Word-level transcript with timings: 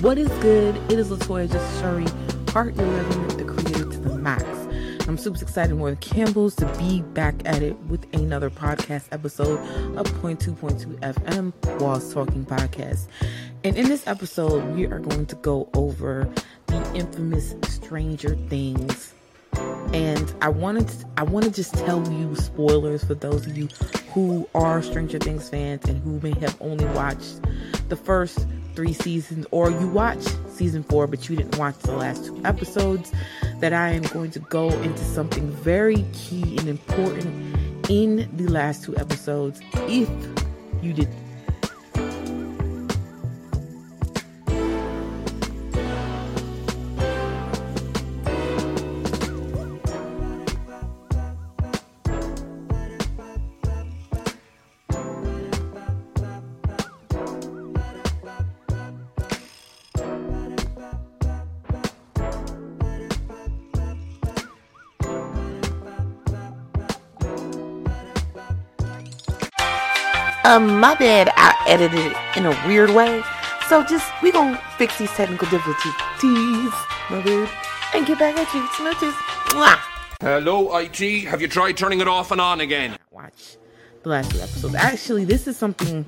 What 0.00 0.16
is 0.16 0.28
good? 0.40 0.76
It 0.90 0.98
is 0.98 1.10
Latoya 1.10 1.46
Just 1.52 2.46
part 2.46 2.74
11, 2.74 3.36
the 3.36 3.44
creator 3.44 3.84
to 3.84 3.98
the 3.98 4.14
max. 4.14 4.42
I'm 5.06 5.18
super 5.18 5.42
excited 5.42 5.76
more 5.76 5.90
than 5.90 5.98
Campbell's 5.98 6.54
to 6.54 6.64
be 6.78 7.02
back 7.02 7.34
at 7.44 7.62
it 7.62 7.78
with 7.80 8.06
another 8.14 8.48
podcast 8.48 9.08
episode 9.12 9.58
of 9.98 10.06
0.2.2 10.22 10.98
FM 11.00 11.80
Walls 11.80 12.14
Talking 12.14 12.46
Podcast. 12.46 13.08
And 13.62 13.76
in 13.76 13.90
this 13.90 14.06
episode, 14.06 14.74
we 14.74 14.86
are 14.86 15.00
going 15.00 15.26
to 15.26 15.36
go 15.36 15.68
over 15.74 16.32
the 16.68 16.94
infamous 16.94 17.54
Stranger 17.68 18.36
Things. 18.48 19.12
And 19.92 20.34
I 20.40 20.48
wanted 20.48 20.88
to, 20.88 21.06
I 21.18 21.24
want 21.24 21.44
to 21.44 21.50
just 21.50 21.74
tell 21.74 22.10
you 22.10 22.34
spoilers 22.36 23.04
for 23.04 23.14
those 23.14 23.46
of 23.46 23.58
you 23.58 23.68
who 24.14 24.48
are 24.54 24.80
Stranger 24.80 25.18
Things 25.18 25.50
fans 25.50 25.84
and 25.84 26.02
who 26.02 26.20
may 26.20 26.38
have 26.40 26.56
only 26.62 26.86
watched 26.86 27.42
the 27.90 27.96
first 27.96 28.46
three 28.80 28.94
seasons, 28.94 29.46
or 29.50 29.70
you 29.70 29.88
watch 29.88 30.22
season 30.48 30.82
four, 30.82 31.06
but 31.06 31.28
you 31.28 31.36
didn't 31.36 31.58
watch 31.58 31.76
the 31.80 31.92
last 31.92 32.24
two 32.24 32.40
episodes, 32.46 33.12
that 33.58 33.74
I 33.74 33.90
am 33.90 34.00
going 34.04 34.30
to 34.30 34.38
go 34.38 34.70
into 34.70 35.04
something 35.04 35.50
very 35.50 36.02
key 36.14 36.56
and 36.56 36.66
important 36.66 37.90
in 37.90 38.34
the 38.38 38.48
last 38.48 38.82
two 38.82 38.96
episodes 38.96 39.60
if 39.80 40.08
you 40.82 40.94
did 40.94 41.10
Um, 70.50 70.80
my 70.80 70.96
bad, 70.96 71.30
I 71.36 71.54
edited 71.68 72.06
it 72.06 72.16
in 72.36 72.44
a 72.44 72.66
weird 72.66 72.90
way. 72.90 73.22
So 73.68 73.84
just, 73.84 74.10
we 74.20 74.32
gonna 74.32 74.60
fix 74.76 74.98
these 74.98 75.12
technical 75.12 75.48
difficulties, 75.48 76.72
my 77.08 77.22
dude, 77.24 77.48
and 77.94 78.04
get 78.04 78.18
back 78.18 78.36
at 78.36 78.52
you. 78.52 78.62
Smooches. 78.62 79.12
Mwah! 79.52 79.78
Hello, 80.20 80.76
IT. 80.76 81.28
Have 81.28 81.40
you 81.40 81.46
tried 81.46 81.76
turning 81.76 82.00
it 82.00 82.08
off 82.08 82.32
and 82.32 82.40
on 82.40 82.60
again? 82.60 82.98
Watch 83.12 83.58
the 84.02 84.08
last 84.08 84.32
two 84.32 84.40
episodes. 84.40 84.74
Actually, 84.74 85.24
this 85.24 85.46
is 85.46 85.56
something 85.56 86.04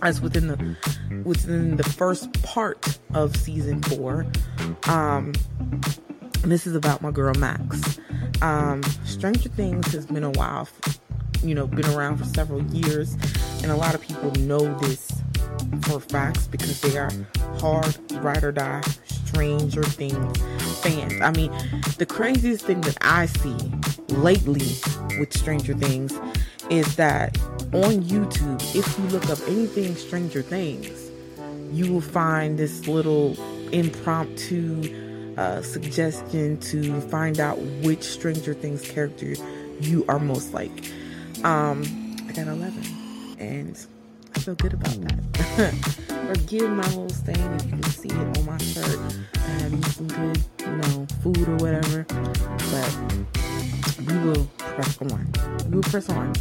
that's 0.00 0.20
within 0.20 0.48
the 0.48 0.76
within 1.22 1.76
the 1.76 1.84
first 1.84 2.32
part 2.42 2.98
of 3.14 3.36
season 3.36 3.80
four. 3.84 4.26
Um, 4.88 5.32
this 6.42 6.66
is 6.66 6.74
about 6.74 7.02
my 7.02 7.12
girl 7.12 7.34
Max. 7.34 8.00
Um, 8.42 8.82
Stranger 9.04 9.48
Things 9.50 9.92
has 9.92 10.06
been 10.06 10.24
a 10.24 10.32
while 10.32 10.68
you 11.44 11.54
know, 11.54 11.66
been 11.66 11.86
around 11.86 12.16
for 12.16 12.24
several 12.24 12.62
years, 12.64 13.14
and 13.62 13.70
a 13.70 13.76
lot 13.76 13.94
of 13.94 14.00
people 14.00 14.30
know 14.40 14.78
this 14.80 15.12
for 15.82 16.00
facts 16.00 16.46
because 16.46 16.80
they 16.80 16.96
are 16.96 17.10
hard 17.58 17.96
ride 18.22 18.42
or 18.44 18.52
die 18.52 18.80
Stranger 19.06 19.82
Things 19.82 20.38
fans. 20.82 21.20
I 21.20 21.30
mean, 21.32 21.52
the 21.98 22.06
craziest 22.06 22.64
thing 22.64 22.80
that 22.82 22.96
I 23.00 23.26
see 23.26 23.56
lately 24.08 24.66
with 25.18 25.36
Stranger 25.36 25.74
Things 25.74 26.18
is 26.70 26.96
that 26.96 27.36
on 27.72 28.02
YouTube, 28.02 28.60
if 28.74 28.98
you 28.98 29.04
look 29.06 29.28
up 29.28 29.38
anything 29.48 29.96
Stranger 29.96 30.42
Things, 30.42 31.10
you 31.72 31.92
will 31.92 32.00
find 32.00 32.58
this 32.58 32.86
little 32.86 33.36
impromptu 33.72 35.34
uh, 35.36 35.62
suggestion 35.62 36.58
to 36.60 37.00
find 37.02 37.40
out 37.40 37.58
which 37.82 38.02
Stranger 38.02 38.54
Things 38.54 38.82
character 38.82 39.34
you 39.80 40.04
are 40.08 40.18
most 40.18 40.54
like. 40.54 40.92
Um, 41.44 41.82
I 42.26 42.32
got 42.32 42.46
11, 42.46 43.36
and 43.38 43.86
I 44.34 44.38
feel 44.38 44.54
good 44.54 44.72
about 44.72 44.98
that. 45.02 45.74
Forgive 46.34 46.70
my 46.70 46.86
little 46.86 47.10
stain 47.10 47.36
if 47.36 47.64
you 47.66 47.70
can 47.72 47.82
see 47.82 48.08
it 48.08 48.38
on 48.38 48.46
my 48.46 48.56
shirt. 48.56 48.98
I 49.34 49.38
have 49.38 49.74
eaten 49.74 49.82
some 49.82 50.08
good, 50.08 50.42
you 50.60 50.76
know, 50.76 51.06
food 51.22 51.46
or 51.46 51.56
whatever, 51.56 52.06
but 52.08 52.98
we 54.06 54.16
will 54.24 54.46
press 54.56 55.02
on. 55.02 55.30
We 55.68 55.76
will 55.76 55.82
press 55.82 56.08
on. 56.08 56.32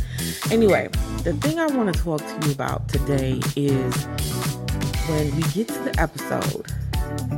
Anyway, 0.52 0.88
the 1.25 1.34
thing 1.34 1.59
I 1.59 1.68
want 1.68 1.94
to 1.94 2.02
talk 2.02 2.22
to 2.22 2.47
you 2.47 2.53
about 2.53 2.88
today 2.88 3.42
is 3.58 4.06
when 5.09 5.36
we 5.36 5.42
get 5.52 5.68
to 5.68 5.80
the 5.80 5.94
episode 6.00 6.72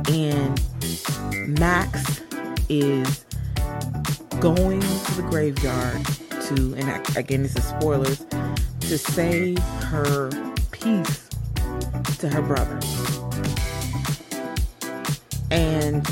and 0.08 1.58
Max 1.58 2.22
is 2.68 3.24
going 4.38 4.80
to 4.80 5.14
the 5.16 5.26
graveyard 5.28 6.06
to, 6.46 6.74
and 6.76 7.16
again, 7.16 7.42
this 7.42 7.56
is 7.56 7.64
spoilers, 7.64 8.24
to 8.80 8.98
say 8.98 9.56
her 9.82 10.30
piece 10.70 11.28
to 12.18 12.28
her 12.28 12.42
brother. 12.42 12.78
And 15.50 16.04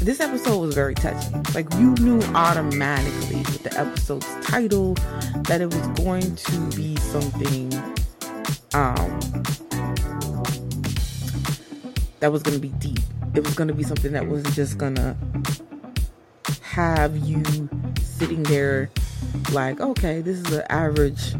this 0.00 0.20
episode 0.20 0.58
was 0.58 0.74
very 0.74 0.94
touching. 0.94 1.44
Like, 1.54 1.72
you 1.74 1.94
knew 1.96 2.20
automatically 2.34 3.38
with 3.38 3.62
the 3.62 3.78
episode's 3.78 4.26
title 4.42 4.94
that 5.44 5.60
it 5.60 5.66
was 5.66 5.86
going 5.98 6.34
to 6.34 6.76
be 6.76 6.96
something 6.96 7.72
um, 8.74 9.20
that 12.20 12.32
was 12.32 12.42
going 12.42 12.54
to 12.54 12.60
be 12.60 12.70
deep. 12.78 13.00
It 13.34 13.44
was 13.44 13.54
going 13.54 13.68
to 13.68 13.74
be 13.74 13.82
something 13.82 14.12
that 14.12 14.26
wasn't 14.26 14.54
just 14.54 14.78
going 14.78 14.96
to 14.96 15.16
have 16.76 17.16
you 17.16 17.42
sitting 18.02 18.42
there 18.42 18.90
like, 19.50 19.80
okay, 19.80 20.20
this 20.20 20.36
is 20.36 20.52
an 20.52 20.62
average 20.68 21.34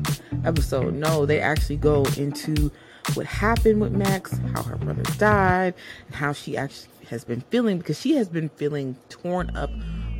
episode. 0.47 0.95
No, 0.95 1.27
they 1.27 1.41
actually 1.41 1.77
go 1.77 2.07
into 2.17 2.73
what 3.13 3.27
happened 3.27 3.83
with 3.83 3.93
Max, 3.93 4.41
how 4.55 4.63
her 4.63 4.77
brother 4.77 5.03
died, 5.19 5.75
and 6.07 6.15
how 6.15 6.33
she 6.33 6.57
actually 6.57 6.89
has 7.11 7.23
been 7.23 7.43
feeling 7.51 7.77
because 7.77 8.01
she 8.01 8.15
has 8.15 8.31
been 8.31 8.49
feeling 8.49 8.97
torn 9.11 9.55
up 9.55 9.69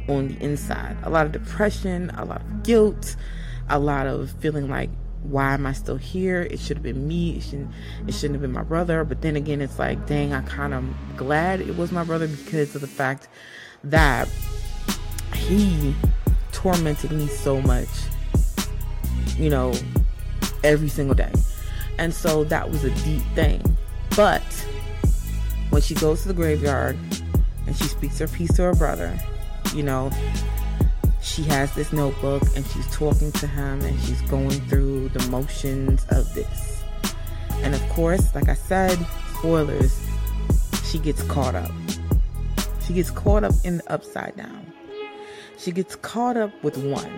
on 0.07 0.29
the 0.29 0.45
inside. 0.45 0.99
A 1.03 1.09
lot 1.09 1.25
of 1.25 1.33
depression, 1.33 2.11
a 2.11 2.27
lot 2.27 2.43
of 2.43 2.63
guilt, 2.63 3.17
a 3.71 3.79
lot 3.79 4.07
of 4.07 4.33
feeling 4.33 4.69
like, 4.69 4.91
why 5.23 5.55
am 5.55 5.65
I 5.65 5.73
still 5.73 5.97
here? 5.97 6.43
It 6.43 6.61
should 6.61 6.77
have 6.77 6.85
been 6.85 7.09
me. 7.09 7.39
It 7.39 7.43
shouldn't. 7.43 7.71
It 8.07 8.13
shouldn't 8.13 8.35
have 8.35 8.43
been 8.43 8.53
my 8.53 8.65
brother. 8.65 9.03
But 9.03 9.23
then 9.23 9.35
again, 9.35 9.63
it's 9.63 9.79
like, 9.79 10.07
dang, 10.07 10.35
I 10.35 10.43
kind 10.43 10.75
of 10.75 10.85
glad 11.17 11.63
it 11.63 11.79
was 11.79 11.91
my 11.91 12.05
brother 12.05 12.29
because 12.29 12.75
of 12.75 12.83
the 12.83 12.87
fact 12.87 13.29
that 13.83 14.29
he 15.47 15.95
tormented 16.51 17.13
me 17.13 17.29
so 17.29 17.61
much, 17.63 17.89
you 19.39 19.49
know, 19.49 19.73
every 20.65 20.89
single 20.89 21.15
day. 21.15 21.33
And 21.99 22.13
so 22.13 22.45
that 22.45 22.69
was 22.69 22.83
a 22.83 22.91
deep 23.05 23.23
thing. 23.35 23.63
But 24.17 24.43
when 25.71 25.83
she 25.83 25.95
goes 25.95 26.23
to 26.23 26.29
the 26.29 26.35
graveyard 26.35 26.97
and 27.67 27.77
she 27.77 27.85
speaks 27.85 28.19
her 28.19 28.27
piece 28.27 28.53
to 28.55 28.63
her 28.63 28.75
brother, 28.75 29.17
you 29.73 29.85
know, 29.85 30.11
she 31.23 31.43
has 31.45 31.73
this 31.75 31.93
notebook 31.93 32.43
and 32.57 32.67
she's 32.67 32.91
talking 32.93 33.31
to 33.33 33.47
him 33.47 33.81
and 33.83 34.01
she's 34.01 34.23
going 34.23 34.61
through 34.69 35.11
the 35.11 35.29
motions 35.29 36.05
of 36.11 36.33
this. 36.35 36.83
And 37.63 37.73
of 37.75 37.89
course, 37.91 38.35
like 38.35 38.49
I 38.49 38.55
said, 38.55 38.99
spoilers, 39.39 40.05
she 40.85 40.99
gets 40.99 41.23
caught 41.23 41.55
up. 41.55 41.71
She 42.85 42.95
gets 42.95 43.11
caught 43.11 43.45
up 43.45 43.55
in 43.65 43.79
the 43.79 43.93
upside 43.93 44.37
down 44.37 44.73
she 45.59 45.73
gets 45.73 45.97
caught 45.97 46.37
up 46.37 46.53
with 46.63 46.77
one 46.77 47.17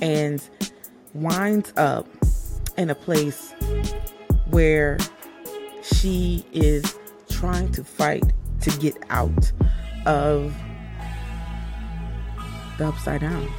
and 0.00 0.48
winds 1.14 1.72
up 1.76 2.06
in 2.76 2.90
a 2.90 2.94
place 2.94 3.52
where 4.50 4.98
she 5.82 6.44
is 6.52 6.98
trying 7.28 7.70
to 7.72 7.84
fight 7.84 8.24
to 8.60 8.70
get 8.78 8.96
out 9.10 9.52
of 10.06 10.54
the 12.78 12.86
upside 12.86 13.20
down. 13.20 13.50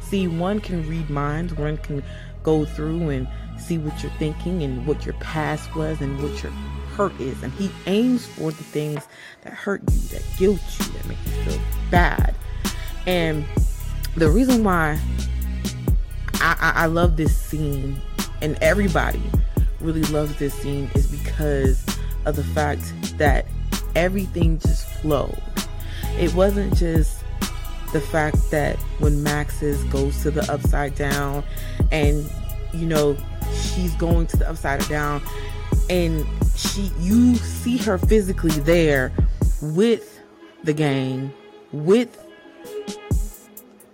See, 0.00 0.26
one 0.26 0.60
can 0.60 0.88
read 0.88 1.10
minds, 1.10 1.54
one 1.54 1.76
can 1.78 2.02
go 2.42 2.64
through 2.64 3.10
and 3.10 3.28
see 3.58 3.78
what 3.78 4.02
you're 4.02 4.12
thinking 4.12 4.62
and 4.62 4.86
what 4.86 5.04
your 5.04 5.14
past 5.14 5.74
was 5.76 6.00
and 6.00 6.20
what 6.22 6.42
your 6.42 6.52
hurt 7.00 7.18
is. 7.18 7.42
And 7.42 7.52
he 7.54 7.70
aims 7.86 8.26
for 8.26 8.50
the 8.50 8.62
things 8.62 9.08
that 9.42 9.52
hurt 9.54 9.82
you, 9.90 9.98
that 10.08 10.22
guilt 10.36 10.60
you, 10.78 10.84
that 10.92 11.06
make 11.06 11.18
you 11.24 11.32
feel 11.44 11.60
bad. 11.90 12.34
And 13.06 13.44
the 14.16 14.30
reason 14.30 14.62
why 14.64 15.00
I, 16.34 16.56
I, 16.60 16.82
I 16.82 16.86
love 16.86 17.16
this 17.16 17.34
scene 17.36 18.00
and 18.42 18.58
everybody 18.60 19.22
really 19.80 20.02
loves 20.04 20.36
this 20.36 20.52
scene 20.52 20.90
is 20.94 21.06
because 21.06 21.84
of 22.26 22.36
the 22.36 22.44
fact 22.44 22.92
that 23.16 23.46
everything 23.94 24.58
just 24.58 24.86
flowed. 25.00 25.40
It 26.18 26.34
wasn't 26.34 26.76
just 26.76 27.24
the 27.94 28.00
fact 28.00 28.50
that 28.50 28.76
when 28.98 29.22
Max's 29.22 29.82
goes 29.84 30.20
to 30.22 30.30
the 30.30 30.50
upside 30.52 30.94
down 30.96 31.44
and 31.90 32.30
you 32.72 32.86
know 32.86 33.16
she's 33.52 33.94
going 33.94 34.26
to 34.28 34.36
the 34.36 34.48
upside 34.48 34.86
down 34.88 35.22
and 35.88 36.24
she 36.60 36.92
you 36.98 37.34
see 37.36 37.76
her 37.78 37.98
physically 37.98 38.50
there 38.50 39.12
with 39.62 40.20
the 40.64 40.72
gang 40.72 41.32
with 41.72 42.18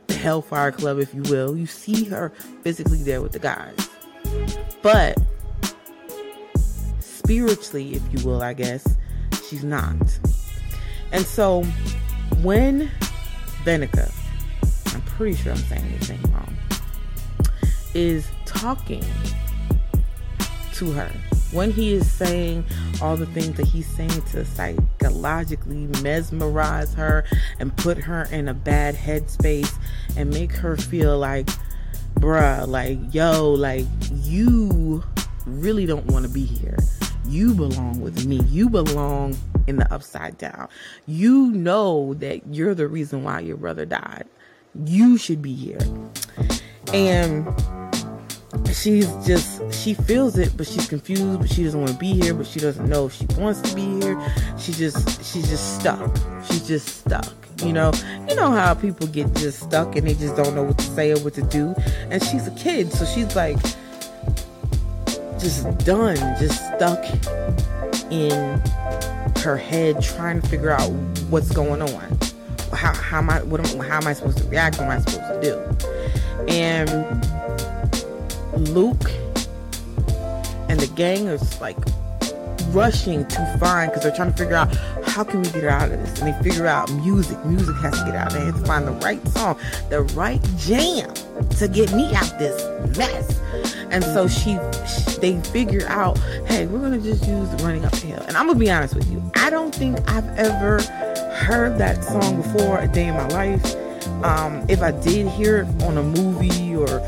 the 0.09 0.15
hellfire 0.15 0.73
club 0.73 0.99
if 0.99 1.15
you 1.15 1.23
will. 1.23 1.57
You 1.57 1.67
see 1.67 2.05
her 2.05 2.31
physically 2.63 3.03
there 3.03 3.23
with 3.23 3.33
the 3.33 3.39
guys. 3.39 3.89
But 4.83 5.17
spiritually 7.01 7.95
if 7.95 8.03
you 8.13 8.25
will 8.25 8.41
i 8.43 8.53
guess 8.53 8.97
she's 9.49 9.65
not. 9.65 9.97
And 11.13 11.25
so 11.25 11.63
when 12.43 12.91
Benica, 13.65 14.13
I'm 14.95 15.03
pretty 15.03 15.37
sure 15.37 15.53
I'm 15.53 15.59
saying 15.59 15.85
his 15.85 16.11
name 16.11 16.23
wrong, 16.33 16.57
is 17.95 18.29
talking 18.45 19.05
to 20.75 20.93
her, 20.93 21.11
when 21.57 21.71
he 21.71 21.95
is 21.95 22.09
saying 22.11 22.63
all 23.01 23.17
the 23.17 23.25
things 23.27 23.57
that 23.57 23.67
he's 23.67 23.87
saying 23.87 24.23
to 24.31 24.45
psychologically 24.45 25.87
mesmerize 26.03 26.93
her 26.93 27.25
and 27.59 27.75
put 27.79 27.97
her 27.97 28.29
in 28.31 28.47
a 28.47 28.55
bad 28.55 28.95
headspace 28.95 29.73
and 30.19 30.29
make 30.29 30.53
her 30.53 30.77
feel 30.77 31.19
like, 31.19 31.49
bruh, 32.17 32.69
like, 32.69 32.99
yo, 33.11 33.51
like, 33.53 33.87
you 34.13 35.03
really 35.47 35.87
don't 35.87 36.05
want 36.07 36.27
to 36.27 36.31
be 36.31 36.45
here. 36.45 36.77
You 37.27 37.55
belong 37.55 38.03
with 38.03 38.27
me. 38.27 38.43
You 38.43 38.69
belong 38.69 39.35
in 39.67 39.77
the 39.77 39.93
upside 39.93 40.37
down. 40.37 40.69
You 41.07 41.51
know 41.53 42.13
that 42.15 42.55
you're 42.55 42.75
the 42.75 42.87
reason 42.87 43.25
why 43.25 43.41
your 43.41 43.57
brother 43.57 43.87
died. 43.87 44.27
You 44.85 45.17
should 45.17 45.41
be 45.41 45.55
here. 45.55 45.81
And 46.93 47.47
she's 48.75 49.09
just 49.27 49.73
she 49.73 49.95
feels 49.95 50.39
it 50.39 50.57
but 50.57 50.67
she's 50.67 50.89
confused 50.89 51.41
but 51.41 51.51
she 51.51 51.65
doesn't 51.65 51.81
want 51.81 51.93
to 51.93 51.99
be 51.99 52.13
here 52.13 52.35
but 52.35 52.47
she 52.47 52.59
doesn't 52.59 52.89
know 52.89 53.07
if 53.07 53.13
she 53.13 53.27
wants 53.39 53.61
to 53.61 53.75
be 53.75 54.01
here 54.01 54.21
she 54.59 54.73
just 54.73 55.25
she's 55.25 55.49
just 55.49 55.81
stuck 55.81 56.17
she's 56.47 56.67
just 56.67 57.01
stuck 57.01 57.35
you 57.65 57.73
know 57.73 57.93
you 58.29 58.35
know 58.35 58.51
how 58.51 58.75
people 58.75 59.07
get 59.07 59.33
just 59.35 59.61
stuck 59.61 59.97
and 59.97 60.07
they 60.07 60.15
just 60.15 60.37
don't 60.37 60.55
know 60.55 60.63
what 60.63 60.79
to 60.79 60.85
say 60.85 61.13
or 61.13 61.19
what 61.21 61.35
to 61.35 61.43
do 61.43 61.75
and 62.11 62.23
she's 62.23 62.47
a 62.47 62.51
kid 62.53 62.93
so 62.93 63.05
she's 63.05 63.35
like 63.35 63.59
just 65.39 65.63
done 65.85 66.17
just 66.39 66.57
stuck 66.75 67.05
in 68.11 68.61
her 69.41 69.57
head 69.57 70.03
trying 70.03 70.41
to 70.41 70.49
figure 70.49 70.71
out 70.71 70.89
what's 71.31 71.51
going 71.53 71.83
on. 71.83 72.19
How, 72.73 72.93
how 72.95 73.19
am 73.19 73.31
I 73.31 73.43
what 73.43 73.61
am, 73.61 73.81
how 73.81 73.99
am 73.99 74.07
I 74.07 74.13
supposed 74.13 74.39
to 74.39 74.45
react? 74.45 74.79
What 74.79 74.85
am 74.85 74.91
I 74.91 74.99
supposed 74.99 75.19
to 75.19 75.41
do? 75.41 76.53
And 76.53 76.89
Luke 78.57 79.11
and 80.69 80.81
the 80.81 80.91
gang 80.95 81.27
is 81.27 81.61
like 81.61 81.77
rushing 82.71 83.27
to 83.29 83.57
find 83.59 83.91
because 83.91 84.03
they're 84.03 84.15
trying 84.15 84.31
to 84.33 84.37
figure 84.37 84.57
out 84.57 84.75
how 85.05 85.25
can 85.25 85.41
we 85.41 85.49
get 85.51 85.65
out 85.65 85.91
of 85.91 85.99
this? 85.99 86.21
And 86.21 86.33
they 86.33 86.43
figure 86.43 86.67
out 86.67 86.91
music. 86.93 87.43
Music 87.45 87.75
has 87.77 87.99
to 87.99 88.05
get 88.05 88.15
out 88.15 88.33
they 88.33 88.45
have 88.45 88.59
to 88.59 88.67
find 88.67 88.87
the 88.87 88.93
right 88.93 89.27
song 89.29 89.59
the 89.89 90.03
right 90.15 90.43
jam 90.59 91.13
to 91.59 91.69
get 91.69 91.93
me 91.95 92.15
out 92.15 92.39
this 92.39 92.97
mess. 92.97 93.41
And 93.91 94.03
so 94.05 94.29
she, 94.29 94.59
she 94.87 95.19
they 95.21 95.41
figure 95.51 95.87
out 95.89 96.19
hey 96.47 96.67
we're 96.67 96.81
gonna 96.81 96.99
just 96.99 97.27
use 97.27 97.49
running 97.63 97.85
up 97.85 97.93
the 97.93 98.07
hill. 98.07 98.23
And 98.27 98.37
i'm 98.37 98.47
gonna 98.47 98.59
be 98.59 98.71
honest 98.71 98.95
with 98.95 99.11
you. 99.11 99.23
I 99.37 99.51
don't 99.51 99.75
think 99.75 99.99
i've 100.11 100.29
ever 100.37 100.83
heard 101.37 101.79
that 101.79 102.03
song 102.05 102.43
before 102.43 102.81
a 102.81 102.89
day 102.89 103.07
in 103.07 103.15
my 103.15 103.29
life. 103.29 103.77
Um, 104.25 104.65
if 104.69 104.83
i 104.83 104.91
did 104.91 105.29
hear 105.29 105.59
it 105.59 105.83
on 105.83 105.99
a 105.99 106.03
movie 106.03 106.75
or 106.75 107.01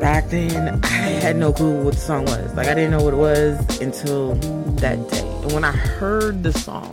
back 0.00 0.28
then 0.28 0.80
I 0.84 0.88
had 0.88 1.36
no 1.36 1.52
clue 1.52 1.84
what 1.84 1.94
the 1.94 2.00
song 2.00 2.24
was. 2.24 2.54
Like 2.54 2.68
I 2.68 2.74
didn't 2.74 2.90
know 2.90 3.02
what 3.02 3.14
it 3.14 3.18
was 3.18 3.80
until 3.80 4.34
that 4.76 5.08
day. 5.10 5.20
And 5.42 5.52
when 5.52 5.64
I 5.64 5.72
heard 5.72 6.42
the 6.42 6.52
song, 6.52 6.92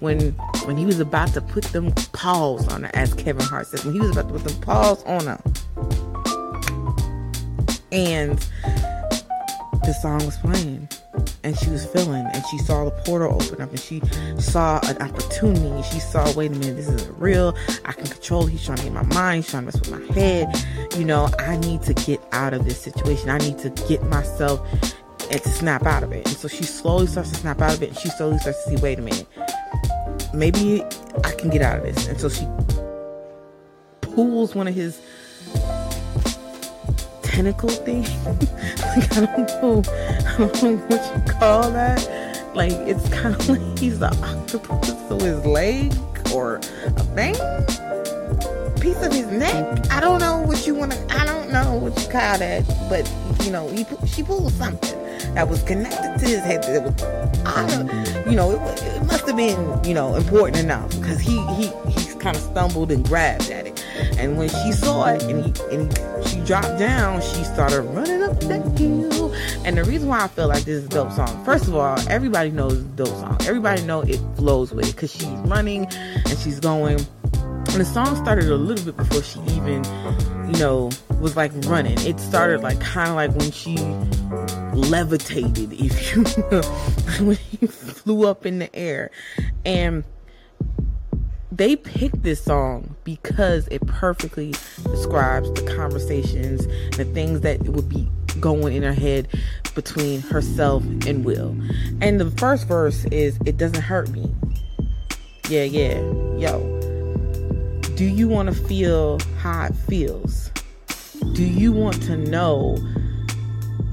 when 0.00 0.30
when 0.64 0.76
he 0.76 0.86
was 0.86 1.00
about 1.00 1.32
to 1.34 1.40
put 1.40 1.64
them 1.64 1.92
paws 2.12 2.66
on 2.68 2.84
her, 2.84 2.90
as 2.94 3.14
Kevin 3.14 3.44
Hart 3.44 3.66
says, 3.66 3.84
when 3.84 3.94
he 3.94 4.00
was 4.00 4.10
about 4.10 4.28
to 4.28 4.34
put 4.38 4.44
them 4.44 4.60
paws 4.62 5.02
on 5.04 5.26
her, 5.26 5.40
and 7.92 8.38
the 9.84 9.94
song 10.00 10.24
was 10.24 10.36
playing 10.38 10.88
and 11.42 11.56
she 11.56 11.70
was 11.70 11.86
feeling 11.86 12.26
and 12.32 12.44
she 12.50 12.58
saw 12.58 12.84
the 12.84 12.90
portal 13.02 13.34
open 13.34 13.60
up 13.60 13.70
and 13.70 13.80
she 13.80 14.00
saw 14.38 14.80
an 14.88 14.96
opportunity 15.02 15.82
she 15.90 16.00
saw 16.00 16.30
wait 16.34 16.50
a 16.50 16.54
minute 16.54 16.76
this 16.76 16.88
isn't 16.88 17.18
real 17.18 17.56
i 17.84 17.92
can 17.92 18.06
control 18.06 18.46
he's 18.46 18.64
trying 18.64 18.78
to 18.78 18.84
get 18.84 18.92
my 18.92 19.02
mind 19.14 19.36
he's 19.42 19.50
trying 19.50 19.62
to 19.62 19.66
mess 19.66 19.80
with 19.80 19.90
my 19.90 20.14
head 20.14 20.48
you 20.96 21.04
know 21.04 21.28
i 21.38 21.56
need 21.56 21.82
to 21.82 21.94
get 21.94 22.20
out 22.32 22.54
of 22.54 22.64
this 22.64 22.80
situation 22.80 23.30
i 23.30 23.38
need 23.38 23.58
to 23.58 23.70
get 23.88 24.02
myself 24.04 24.60
and 25.30 25.40
to 25.42 25.48
snap 25.48 25.86
out 25.86 26.02
of 26.02 26.12
it. 26.12 26.26
And 26.26 26.36
so 26.36 26.48
she 26.48 26.64
slowly 26.64 27.06
starts 27.06 27.30
to 27.30 27.36
snap 27.36 27.60
out 27.60 27.74
of 27.74 27.82
it 27.82 27.90
and 27.90 27.98
she 27.98 28.08
slowly 28.08 28.38
starts 28.38 28.64
to 28.64 28.70
see 28.70 28.76
wait 28.82 28.98
a 28.98 29.02
minute 29.02 29.26
maybe 30.32 30.82
i 31.24 31.32
can 31.32 31.50
get 31.50 31.62
out 31.62 31.78
of 31.78 31.84
this. 31.84 32.06
And 32.08 32.20
so 32.20 32.28
she 32.28 32.46
pulls 34.00 34.54
one 34.54 34.68
of 34.68 34.74
his 34.74 35.00
tentacle 37.30 37.68
thing. 37.68 38.02
like 38.24 39.16
I 39.16 39.26
don't 39.26 39.48
know, 39.48 39.82
I 40.26 40.36
don't 40.38 40.62
know 40.62 40.76
what 40.88 41.26
you 41.26 41.32
call 41.32 41.70
that. 41.70 42.50
Like 42.54 42.72
it's 42.72 43.08
kind 43.08 43.34
of 43.34 43.48
like 43.48 43.78
he's 43.78 44.02
an 44.02 44.12
octopus, 44.24 44.88
so 45.08 45.18
his 45.18 45.44
leg 45.46 45.94
or 46.34 46.56
a 46.56 47.04
thing, 47.14 47.34
piece 48.80 49.00
of 49.02 49.12
his 49.12 49.26
neck. 49.26 49.86
I 49.90 50.00
don't 50.00 50.18
know 50.20 50.40
what 50.40 50.66
you 50.66 50.74
want 50.74 50.92
to. 50.92 51.16
I 51.16 51.24
don't 51.24 51.52
know 51.52 51.74
what 51.74 51.96
you 52.02 52.08
call 52.08 52.38
that, 52.38 52.66
but 52.88 53.10
you 53.44 53.52
know, 53.52 53.68
he 53.68 53.86
she 54.06 54.22
pulled 54.24 54.52
something 54.52 54.98
that 55.34 55.48
was 55.48 55.62
connected 55.62 56.18
to 56.18 56.26
his 56.26 56.40
head. 56.40 56.64
That 56.64 56.82
was, 56.82 57.02
I 57.46 58.28
you 58.28 58.36
know, 58.36 58.50
it, 58.50 58.82
it 58.82 59.04
must 59.04 59.26
have 59.26 59.36
been, 59.36 59.84
you 59.84 59.94
know, 59.94 60.16
important 60.16 60.58
enough 60.58 60.90
because 61.00 61.20
he 61.20 61.40
he 61.54 61.68
he 61.90 62.14
kind 62.18 62.36
of 62.36 62.42
stumbled 62.42 62.90
and 62.90 63.04
grabbed 63.04 63.50
at 63.50 63.68
it. 63.68 63.69
And 64.18 64.36
when 64.36 64.48
she 64.48 64.72
saw 64.72 65.06
it 65.06 65.22
and 65.24 65.44
he 65.44 65.62
and 65.70 65.92
he, 65.92 66.28
she 66.28 66.40
dropped 66.44 66.78
down, 66.78 67.20
she 67.20 67.44
started 67.44 67.82
running 67.82 68.22
up 68.22 68.38
that 68.40 68.78
hill. 68.78 69.32
And 69.64 69.76
the 69.76 69.84
reason 69.84 70.08
why 70.08 70.24
I 70.24 70.28
feel 70.28 70.48
like 70.48 70.64
this 70.64 70.82
is 70.82 70.86
a 70.86 70.88
dope 70.88 71.12
song, 71.12 71.44
first 71.44 71.68
of 71.68 71.74
all, 71.74 71.98
everybody 72.08 72.50
knows 72.50 72.78
dope 72.96 73.08
song. 73.08 73.38
Everybody 73.42 73.82
know 73.82 74.02
it 74.02 74.20
flows 74.36 74.72
with 74.72 74.88
it 74.88 74.94
because 74.94 75.12
she's 75.12 75.24
running 75.24 75.86
and 75.86 76.38
she's 76.38 76.60
going. 76.60 76.98
And 77.34 77.80
the 77.80 77.84
song 77.84 78.16
started 78.16 78.48
a 78.48 78.56
little 78.56 78.84
bit 78.84 78.96
before 78.96 79.22
she 79.22 79.38
even, 79.52 79.84
you 80.52 80.58
know, 80.58 80.90
was 81.20 81.36
like 81.36 81.52
running. 81.66 81.98
It 82.00 82.18
started 82.18 82.62
like 82.62 82.80
kind 82.80 83.10
of 83.10 83.16
like 83.16 83.30
when 83.32 83.52
she 83.52 83.76
levitated, 84.74 85.72
if 85.72 86.16
you 86.16 86.24
will, 86.50 86.62
when 87.24 87.36
he 87.36 87.66
flew 87.66 88.26
up 88.26 88.46
in 88.46 88.58
the 88.58 88.74
air. 88.74 89.10
And 89.64 90.04
they 91.52 91.76
picked 91.76 92.22
this 92.22 92.42
song 92.42 92.94
because 93.04 93.66
it 93.68 93.86
perfectly 93.86 94.54
describes 94.84 95.52
the 95.54 95.74
conversations, 95.76 96.66
the 96.96 97.04
things 97.04 97.40
that 97.40 97.60
would 97.62 97.88
be 97.88 98.08
going 98.38 98.74
in 98.74 98.82
her 98.82 98.92
head 98.92 99.28
between 99.74 100.20
herself 100.20 100.82
and 101.06 101.24
Will. 101.24 101.56
And 102.00 102.20
the 102.20 102.30
first 102.32 102.68
verse 102.68 103.04
is, 103.06 103.38
It 103.44 103.56
doesn't 103.56 103.82
hurt 103.82 104.10
me. 104.10 104.32
Yeah, 105.48 105.64
yeah. 105.64 106.00
Yo. 106.38 106.80
Do 107.96 108.04
you 108.04 108.28
want 108.28 108.48
to 108.48 108.54
feel 108.54 109.18
how 109.38 109.66
it 109.66 109.74
feels? 109.74 110.50
Do 111.34 111.44
you 111.44 111.72
want 111.72 112.00
to 112.04 112.16
know 112.16 112.78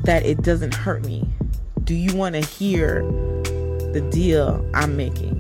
that 0.04 0.26
it 0.26 0.44
doesn't 0.44 0.74
hurt 0.74 1.04
me? 1.04 1.28
Do 1.84 1.94
you 1.94 2.16
want 2.16 2.36
to 2.36 2.42
hear 2.42 3.02
the 3.02 4.08
deal 4.12 4.70
I'm 4.74 4.96
making? 4.96 5.37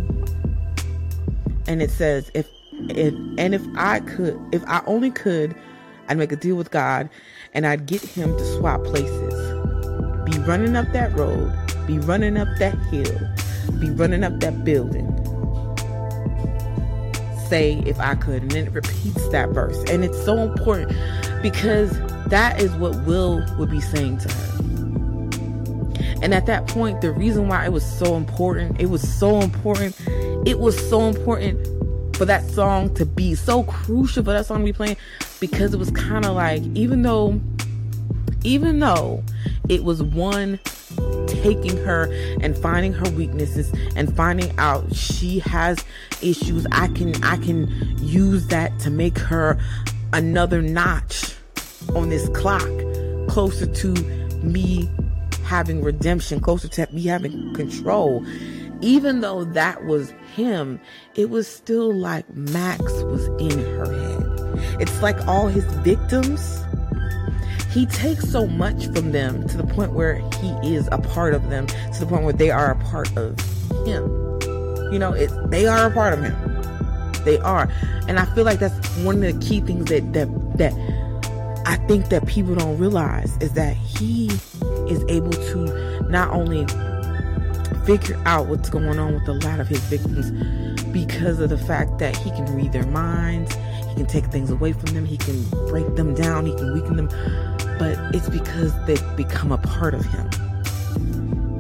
And 1.67 1.81
it 1.81 1.91
says 1.91 2.31
if 2.33 2.47
if 2.89 3.13
and 3.38 3.53
if 3.53 3.65
I 3.75 4.00
could 4.01 4.39
if 4.51 4.63
I 4.67 4.81
only 4.86 5.12
could 5.12 5.55
I'd 6.09 6.17
make 6.17 6.31
a 6.31 6.36
deal 6.36 6.55
with 6.55 6.71
God 6.71 7.09
and 7.53 7.67
I'd 7.67 7.86
get 7.86 8.01
him 8.01 8.36
to 8.38 8.55
swap 8.57 8.83
places. 8.86 9.33
Be 10.25 10.38
running 10.39 10.75
up 10.75 10.91
that 10.93 11.13
road, 11.17 11.53
be 11.86 12.00
running 12.00 12.38
up 12.38 12.47
that 12.59 12.77
hill, 12.91 13.19
be 13.79 13.89
running 13.91 14.24
up 14.24 14.39
that 14.39 14.63
building. 14.63 15.13
Say 17.50 17.81
if 17.86 18.00
I 18.00 18.15
could 18.15 18.43
and 18.43 18.51
then 18.51 18.67
it 18.67 18.74
repeats 18.74 19.27
that 19.29 19.50
verse 19.50 19.77
and 19.89 20.03
it's 20.03 20.24
so 20.24 20.38
important 20.38 20.97
because 21.41 21.97
that 22.27 22.59
is 22.62 22.71
what 22.75 23.05
Will 23.05 23.45
would 23.57 23.69
be 23.69 23.81
saying 23.81 24.19
to 24.19 24.29
her. 24.31 24.43
And 26.21 26.33
at 26.33 26.45
that 26.47 26.67
point, 26.67 27.01
the 27.01 27.12
reason 27.12 27.47
why 27.47 27.65
it 27.65 27.71
was 27.71 27.86
so 27.86 28.15
important, 28.15 28.81
it 28.81 28.88
was 28.88 29.07
so 29.07 29.39
important 29.39 29.95
it 30.47 30.59
was 30.59 30.89
so 30.89 31.01
important 31.01 31.67
for 32.15 32.23
that 32.23 32.41
song 32.49 32.93
to 32.93 33.05
be 33.05 33.35
so 33.35 33.63
crucial 33.63 34.23
for 34.23 34.31
that 34.31 34.45
song 34.45 34.59
to 34.59 34.63
be 34.63 34.71
playing 34.71 34.95
because 35.41 35.73
it 35.73 35.77
was 35.77 35.91
kind 35.91 36.25
of 36.25 36.35
like 36.35 36.63
even 36.73 37.01
though 37.01 37.37
even 38.45 38.79
though 38.79 39.21
it 39.67 39.83
was 39.83 40.01
one 40.01 40.57
taking 41.27 41.75
her 41.75 42.09
and 42.39 42.57
finding 42.57 42.93
her 42.93 43.09
weaknesses 43.09 43.73
and 43.97 44.15
finding 44.15 44.49
out 44.57 44.95
she 44.95 45.39
has 45.39 45.83
issues 46.21 46.65
i 46.71 46.87
can 46.87 47.21
i 47.25 47.35
can 47.35 47.67
use 47.99 48.47
that 48.47 48.79
to 48.79 48.89
make 48.89 49.17
her 49.17 49.59
another 50.13 50.61
notch 50.61 51.35
on 51.93 52.07
this 52.07 52.29
clock 52.29 52.69
closer 53.27 53.65
to 53.67 53.91
me 54.41 54.89
having 55.47 55.81
redemption, 55.81 56.39
closer 56.39 56.67
to 56.67 56.87
me 56.91 57.03
having 57.03 57.53
control. 57.53 58.23
Even 58.81 59.22
though 59.22 59.43
that 59.43 59.86
was 59.86 60.13
him, 60.36 60.79
it 61.15 61.29
was 61.29 61.48
still 61.48 61.93
like 61.93 62.29
Max 62.36 62.81
was 63.03 63.27
in 63.39 63.60
her 63.60 63.86
head. 63.86 64.81
It's 64.81 65.01
like 65.01 65.19
all 65.27 65.48
his 65.48 65.65
victims, 65.77 66.63
he 67.72 67.86
takes 67.86 68.29
so 68.29 68.48
much 68.48 68.86
from 68.88 69.12
them 69.12 69.48
to 69.48 69.57
the 69.57 69.65
point 69.65 69.93
where 69.93 70.15
he 70.39 70.75
is 70.75 70.88
a 70.91 70.98
part 70.98 71.34
of 71.34 71.50
them, 71.50 71.67
to 71.67 72.00
the 72.00 72.05
point 72.05 72.24
where 72.24 72.34
they 72.34 72.51
are 72.51 72.72
a 72.72 72.75
part 72.86 73.15
of 73.17 73.39
him. 73.86 74.03
You 74.91 75.00
know, 75.00 75.13
it, 75.13 75.31
they 75.50 75.67
are 75.67 75.88
a 75.88 75.91
part 75.91 76.13
of 76.13 76.24
him. 76.24 76.36
They 77.25 77.38
are. 77.39 77.69
And 78.07 78.19
I 78.19 78.25
feel 78.34 78.46
like 78.46 78.60
that's 78.60 78.98
one 79.00 79.22
of 79.24 79.39
the 79.39 79.46
key 79.46 79.60
things 79.60 79.86
that 79.86 80.13
that 80.13 80.57
that 80.57 80.74
I 81.67 81.75
think 81.88 82.07
that 82.10 82.25
people 82.25 82.55
don't 82.55 82.77
realize 82.77 83.36
is 83.41 83.53
that 83.53 83.75
he 83.75 84.27
is 84.88 85.03
able 85.10 85.31
to 85.31 86.01
not 86.10 86.31
only 86.31 86.65
figure 87.86 88.21
out 88.25 88.47
what's 88.47 88.69
going 88.69 89.00
on 89.00 89.13
with 89.13 89.27
a 89.27 89.33
lot 89.33 89.59
of 89.59 89.67
his 89.67 89.79
victims 89.81 90.31
because 90.91 91.39
of 91.39 91.50
the 91.50 91.57
fact 91.57 92.00
that 92.00 92.15
he 92.15 92.29
can 92.31 92.45
read 92.55 92.71
their 92.71 92.86
minds, 92.88 93.53
he 93.89 93.95
can 93.95 94.05
take 94.05 94.25
things 94.25 94.50
away 94.50 94.74
from 94.74 94.93
them, 94.93 95.05
he 95.05 95.17
can 95.17 95.43
break 95.67 95.95
them 95.95 96.13
down, 96.13 96.45
he 96.45 96.55
can 96.55 96.74
weaken 96.74 96.95
them, 96.97 97.07
but 97.79 97.97
it's 98.15 98.29
because 98.29 98.74
they've 98.86 99.15
become 99.15 99.51
a 99.51 99.57
part 99.57 99.93
of 99.93 100.05
him. 100.05 100.29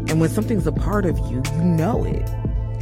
And 0.09 0.21
when 0.21 0.29
something's 0.29 0.65
a 0.65 0.71
part 0.71 1.05
of 1.05 1.17
you, 1.29 1.43
you 1.55 1.63
know 1.63 2.05
it. 2.05 2.29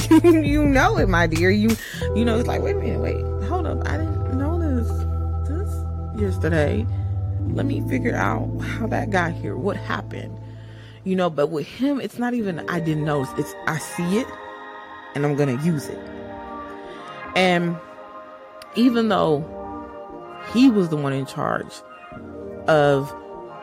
you 0.24 0.64
know 0.64 0.98
it, 0.98 1.10
my 1.10 1.26
dear. 1.26 1.50
You 1.50 1.76
you 2.16 2.24
know 2.24 2.38
it's 2.38 2.48
like, 2.48 2.62
wait 2.62 2.76
a 2.76 2.80
minute, 2.80 3.02
wait, 3.02 3.22
hold 3.48 3.66
up. 3.66 3.88
I 3.88 3.98
didn't 3.98 4.38
know 4.38 4.60
this 4.60 4.88
this 5.50 6.22
yesterday. 6.22 6.86
Let 7.48 7.66
me 7.66 7.82
figure 7.90 8.16
out 8.16 8.48
how 8.62 8.88
that 8.88 9.10
got 9.10 9.32
here. 9.32 9.58
What 9.58 9.78
happened? 9.78 10.40
You 11.06 11.16
know, 11.16 11.30
but 11.30 11.52
with 11.52 11.68
him, 11.68 12.02
it's 12.02 12.18
not 12.18 12.34
even 12.34 12.68
I 12.68 12.80
didn't 12.80 13.06
notice. 13.06 13.32
It's 13.38 13.54
I 13.68 13.78
see 13.78 14.18
it 14.18 14.28
and 15.14 15.24
I'm 15.26 15.36
gonna 15.36 15.64
use 15.64 15.88
it. 15.88 16.00
And 17.36 17.78
even 18.76 19.10
though 19.10 19.46
he 20.52 20.70
was 20.70 20.90
the 20.90 20.98
one 20.98 21.14
in 21.14 21.28
charge 21.28 21.74
of 22.68 23.14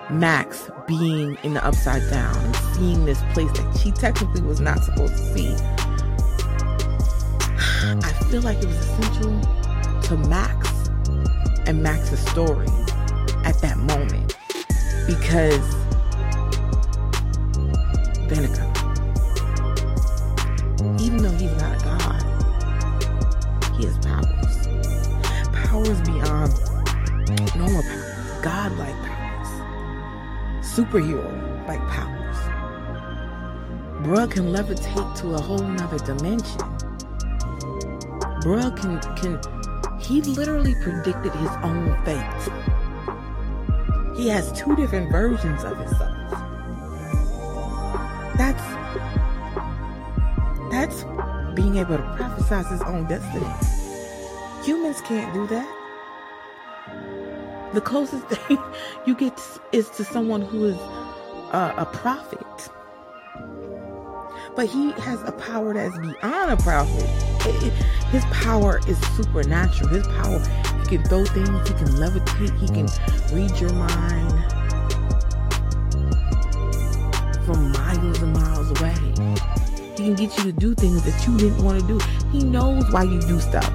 Max 0.08 0.70
being 0.86 1.36
in 1.42 1.54
the 1.54 1.64
upside 1.64 2.08
down 2.10 2.36
and 2.36 2.56
seeing 2.76 3.04
this 3.06 3.20
place 3.32 3.50
that 3.52 3.80
she 3.82 3.90
technically 3.90 4.42
was 4.42 4.60
not 4.60 4.82
supposed 4.84 5.16
to 5.16 5.34
see. 5.34 5.48
I 7.58 8.12
feel 8.30 8.42
like 8.42 8.58
it 8.58 8.66
was 8.66 8.76
essential 8.76 9.40
to 10.02 10.16
Max 10.28 10.68
and 11.66 11.82
Max's 11.82 12.24
story 12.26 12.68
at 13.44 13.60
that 13.62 13.78
moment 13.78 14.36
because 15.06 15.81
Even 18.32 18.48
though 21.18 21.30
he's 21.32 21.52
not 21.60 21.76
a 21.76 21.84
god, 21.84 22.22
he 23.76 23.84
has 23.84 23.98
powers. 23.98 24.56
Powers 25.52 26.00
beyond 26.00 26.52
normal 27.56 27.82
powers, 27.82 28.42
godlike 28.42 28.96
powers, 29.02 29.48
superhero 30.64 31.28
like 31.68 31.86
powers. 31.88 32.36
Bruh 34.02 34.30
can 34.30 34.46
levitate 34.46 35.14
to 35.20 35.34
a 35.34 35.38
whole 35.38 35.58
nother 35.58 35.98
dimension. 35.98 36.58
Bruh 38.40 38.74
can 38.80 38.98
can 39.16 39.38
he 40.00 40.22
literally 40.22 40.74
predicted 40.82 41.32
his 41.32 41.50
own 41.62 41.94
fate. 42.06 42.50
He 44.16 44.28
has 44.28 44.50
two 44.52 44.74
different 44.74 45.12
versions 45.12 45.64
of 45.64 45.76
himself. 45.76 46.11
Being 51.72 51.84
able 51.84 51.96
to 51.96 52.02
prophesize 52.02 52.70
his 52.70 52.82
own 52.82 53.06
destiny. 53.06 53.46
Humans 54.64 55.00
can't 55.02 55.32
do 55.32 55.46
that. 55.48 55.78
The 57.72 57.80
closest 57.80 58.26
thing 58.28 58.58
you 59.06 59.14
get 59.14 59.40
is 59.72 59.88
to 59.90 60.04
someone 60.04 60.42
who 60.42 60.66
is 60.66 60.76
uh, 61.52 61.74
a 61.76 61.86
prophet. 61.86 62.38
But 64.54 64.66
he 64.66 64.92
has 64.92 65.22
a 65.22 65.32
power 65.32 65.72
that's 65.72 65.96
beyond 65.98 66.52
a 66.52 66.56
prophet. 66.58 67.08
His 68.10 68.24
power 68.26 68.80
is 68.86 68.98
supernatural. 69.16 69.88
His 69.88 70.06
power, 70.06 70.38
he 70.82 70.96
can 70.96 71.04
throw 71.04 71.24
things, 71.24 71.68
he 71.68 71.74
can 71.74 71.88
levitate, 71.96 72.58
he 72.60 72.68
can 72.68 72.86
read 73.34 73.58
your 73.58 73.72
mind 73.72 74.32
from 77.46 77.72
miles 77.72 78.22
and 78.22 78.32
miles 78.34 78.41
can 80.02 80.14
get 80.14 80.36
you 80.38 80.44
to 80.44 80.52
do 80.52 80.74
things 80.74 81.02
that 81.04 81.26
you 81.26 81.36
didn't 81.38 81.64
want 81.64 81.80
to 81.80 81.86
do. 81.86 81.98
He 82.30 82.44
knows 82.44 82.90
why 82.92 83.04
you 83.04 83.20
do 83.20 83.40
stuff. 83.40 83.70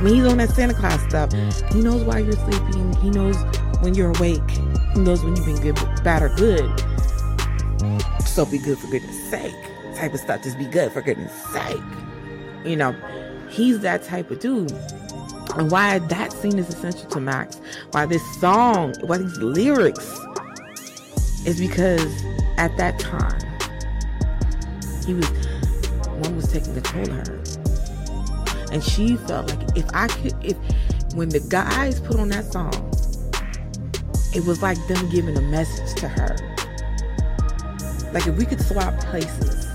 When 0.00 0.14
he's 0.14 0.26
on 0.26 0.38
that 0.38 0.50
Santa 0.50 0.74
Claus 0.74 1.00
stuff, 1.02 1.32
he 1.72 1.80
knows 1.80 2.04
why 2.04 2.20
you're 2.20 2.32
sleeping. 2.32 2.94
He 2.96 3.10
knows 3.10 3.36
when 3.80 3.94
you're 3.94 4.12
awake. 4.16 4.48
He 4.94 5.00
knows 5.00 5.24
when 5.24 5.36
you've 5.36 5.46
been 5.46 5.60
good, 5.60 5.74
bad, 6.04 6.22
or 6.22 6.28
good. 6.30 6.68
So 8.24 8.44
be 8.46 8.58
good 8.58 8.78
for 8.78 8.86
goodness 8.88 9.30
sake. 9.30 9.54
Type 9.96 10.14
of 10.14 10.20
stuff. 10.20 10.42
Just 10.44 10.58
be 10.58 10.66
good 10.66 10.92
for 10.92 11.02
goodness 11.02 11.32
sake. 11.52 11.82
You 12.64 12.76
know, 12.76 12.94
he's 13.48 13.80
that 13.80 14.04
type 14.04 14.30
of 14.30 14.38
dude. 14.38 14.70
And 15.56 15.70
why 15.70 15.98
that 15.98 16.32
scene 16.32 16.58
is 16.58 16.68
essential 16.68 17.08
to 17.10 17.20
Max, 17.20 17.60
why 17.90 18.06
this 18.06 18.22
song, 18.40 18.94
why 19.00 19.18
these 19.18 19.38
lyrics, 19.38 20.16
is 21.44 21.58
because 21.58 22.22
at 22.58 22.76
that 22.76 23.00
time, 23.00 23.40
he 25.04 25.14
was 25.14 25.28
was 26.48 26.52
taking 26.52 26.74
control 26.74 27.18
of 27.18 27.26
her. 27.26 27.42
And 28.72 28.82
she 28.84 29.16
felt 29.16 29.50
like 29.50 29.76
if 29.76 29.86
I 29.94 30.08
could 30.08 30.34
if 30.42 30.56
when 31.14 31.28
the 31.30 31.40
guys 31.40 32.00
put 32.00 32.18
on 32.18 32.28
that 32.28 32.44
song, 32.52 32.72
it 34.34 34.44
was 34.44 34.62
like 34.62 34.78
them 34.88 35.08
giving 35.10 35.36
a 35.36 35.40
message 35.40 35.94
to 36.00 36.08
her. 36.08 36.36
Like 38.12 38.26
if 38.26 38.36
we 38.36 38.44
could 38.44 38.60
swap 38.60 38.98
places, 39.00 39.66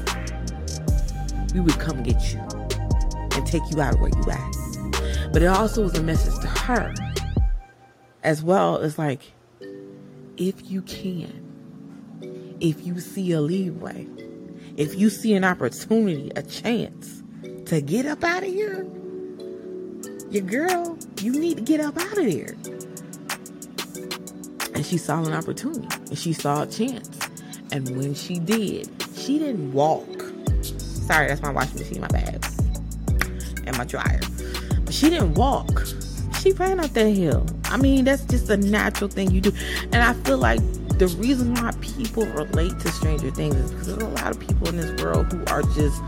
we 1.53 1.59
would 1.59 1.79
come 1.79 2.03
get 2.03 2.33
you 2.33 2.39
and 2.39 3.45
take 3.47 3.63
you 3.71 3.81
out 3.81 3.95
of 3.95 3.99
where 3.99 4.09
you 4.09 4.31
at. 4.31 5.31
But 5.31 5.41
it 5.41 5.47
also 5.47 5.83
was 5.83 5.97
a 5.97 6.03
message 6.03 6.39
to 6.41 6.47
her 6.47 6.93
as 8.23 8.43
well 8.43 8.77
as 8.77 8.97
like 8.97 9.33
if 10.37 10.69
you 10.69 10.81
can, 10.83 12.57
if 12.59 12.85
you 12.85 12.99
see 12.99 13.31
a 13.31 13.41
leeway, 13.41 14.07
if 14.77 14.95
you 14.97 15.09
see 15.09 15.33
an 15.33 15.43
opportunity, 15.43 16.31
a 16.35 16.41
chance 16.41 17.21
to 17.65 17.81
get 17.81 18.05
up 18.05 18.23
out 18.23 18.43
of 18.43 18.49
here, 18.49 18.87
your 20.31 20.43
girl, 20.43 20.97
you 21.21 21.31
need 21.31 21.57
to 21.57 21.63
get 21.63 21.79
up 21.79 21.97
out 21.97 22.17
of 22.17 22.25
there. 22.25 22.55
And 24.73 24.83
she 24.85 24.97
saw 24.97 25.23
an 25.23 25.33
opportunity 25.33 25.87
and 26.07 26.17
she 26.17 26.33
saw 26.33 26.63
a 26.63 26.67
chance. 26.67 27.09
And 27.71 27.95
when 27.97 28.15
she 28.15 28.39
did, 28.39 28.89
she 29.15 29.37
didn't 29.37 29.73
walk. 29.73 30.07
Sorry, 30.61 31.27
that's 31.27 31.41
my 31.41 31.51
washing 31.51 31.79
machine, 31.79 32.01
my 32.01 32.07
bad. 32.07 32.43
And 33.65 33.77
my 33.77 33.85
dryer. 33.85 34.21
But 34.83 34.93
she 34.93 35.09
didn't 35.09 35.35
walk. 35.35 35.85
She 36.39 36.51
ran 36.53 36.79
up 36.79 36.91
that 36.91 37.09
hill. 37.09 37.45
I 37.65 37.77
mean, 37.77 38.05
that's 38.05 38.25
just 38.25 38.49
a 38.49 38.57
natural 38.57 39.09
thing 39.09 39.31
you 39.31 39.41
do. 39.41 39.51
And 39.91 39.97
I 39.97 40.13
feel 40.13 40.39
like 40.39 40.59
the 40.97 41.07
reason 41.19 41.53
why 41.55 41.71
people 41.81 42.25
relate 42.27 42.79
to 42.79 42.91
Stranger 42.91 43.31
Things 43.31 43.55
is 43.55 43.71
because 43.71 43.87
there's 43.87 44.03
a 44.03 44.07
lot 44.07 44.31
of 44.31 44.39
people 44.39 44.69
in 44.69 44.77
this 44.77 45.01
world 45.01 45.31
who 45.31 45.43
are 45.45 45.63
just 45.73 46.01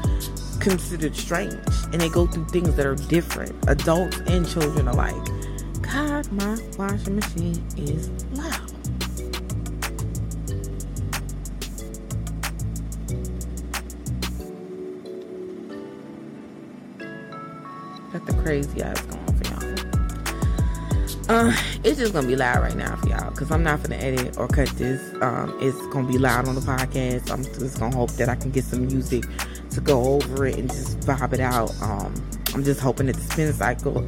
considered 0.61 1.15
strange 1.15 1.53
and 1.91 1.99
they 1.99 2.09
go 2.09 2.27
through 2.27 2.45
things 2.47 2.75
that 2.75 2.85
are 2.85 2.95
different, 2.95 3.53
adults 3.67 4.17
and 4.27 4.47
children 4.47 4.87
alike. 4.87 5.15
God, 5.81 6.31
my 6.31 6.57
washing 6.77 7.15
machine 7.15 7.63
is 7.77 8.09
loud. 8.33 8.71
Got 18.13 18.25
the 18.25 18.33
crazy 18.43 18.83
eyes 18.83 19.01
going. 19.01 19.24
Uh, 21.27 21.51
it's 21.83 21.97
just 21.97 22.13
gonna 22.13 22.27
be 22.27 22.35
loud 22.35 22.61
right 22.61 22.75
now 22.75 22.95
for 22.97 23.09
y'all 23.09 23.31
because 23.31 23.49
I'm 23.49 23.63
not 23.63 23.81
gonna 23.81 23.95
edit 23.95 24.37
or 24.37 24.47
cut 24.47 24.67
this. 24.69 25.01
Um, 25.21 25.57
it's 25.59 25.75
gonna 25.87 26.07
be 26.07 26.19
loud 26.19 26.47
on 26.47 26.53
the 26.53 26.61
podcast. 26.61 27.31
I'm 27.31 27.43
just 27.43 27.79
gonna 27.79 27.95
hope 27.95 28.11
that 28.11 28.29
I 28.29 28.35
can 28.35 28.51
get 28.51 28.63
some 28.63 28.85
music 28.85 29.23
to 29.71 29.81
go 29.81 30.03
over 30.03 30.45
it 30.45 30.57
and 30.59 30.69
just 30.69 30.99
vibe 30.99 31.33
it 31.33 31.39
out. 31.39 31.73
Um, 31.81 32.13
I'm 32.53 32.63
just 32.63 32.79
hoping 32.79 33.07
that 33.07 33.15
the 33.15 33.23
spin 33.23 33.53
cycle 33.53 34.07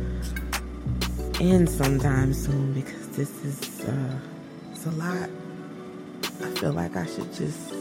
ends 1.42 1.76
sometime 1.76 2.36
soon 2.36 2.74
because 2.74 3.10
this 3.10 3.44
is 3.44 3.82
uh, 3.86 4.20
it's 4.72 4.86
a 4.86 4.92
lot. 4.92 5.30
I 6.44 6.52
feel 6.60 6.74
like 6.74 6.96
I 6.96 7.06
should 7.08 7.34
just, 7.34 7.72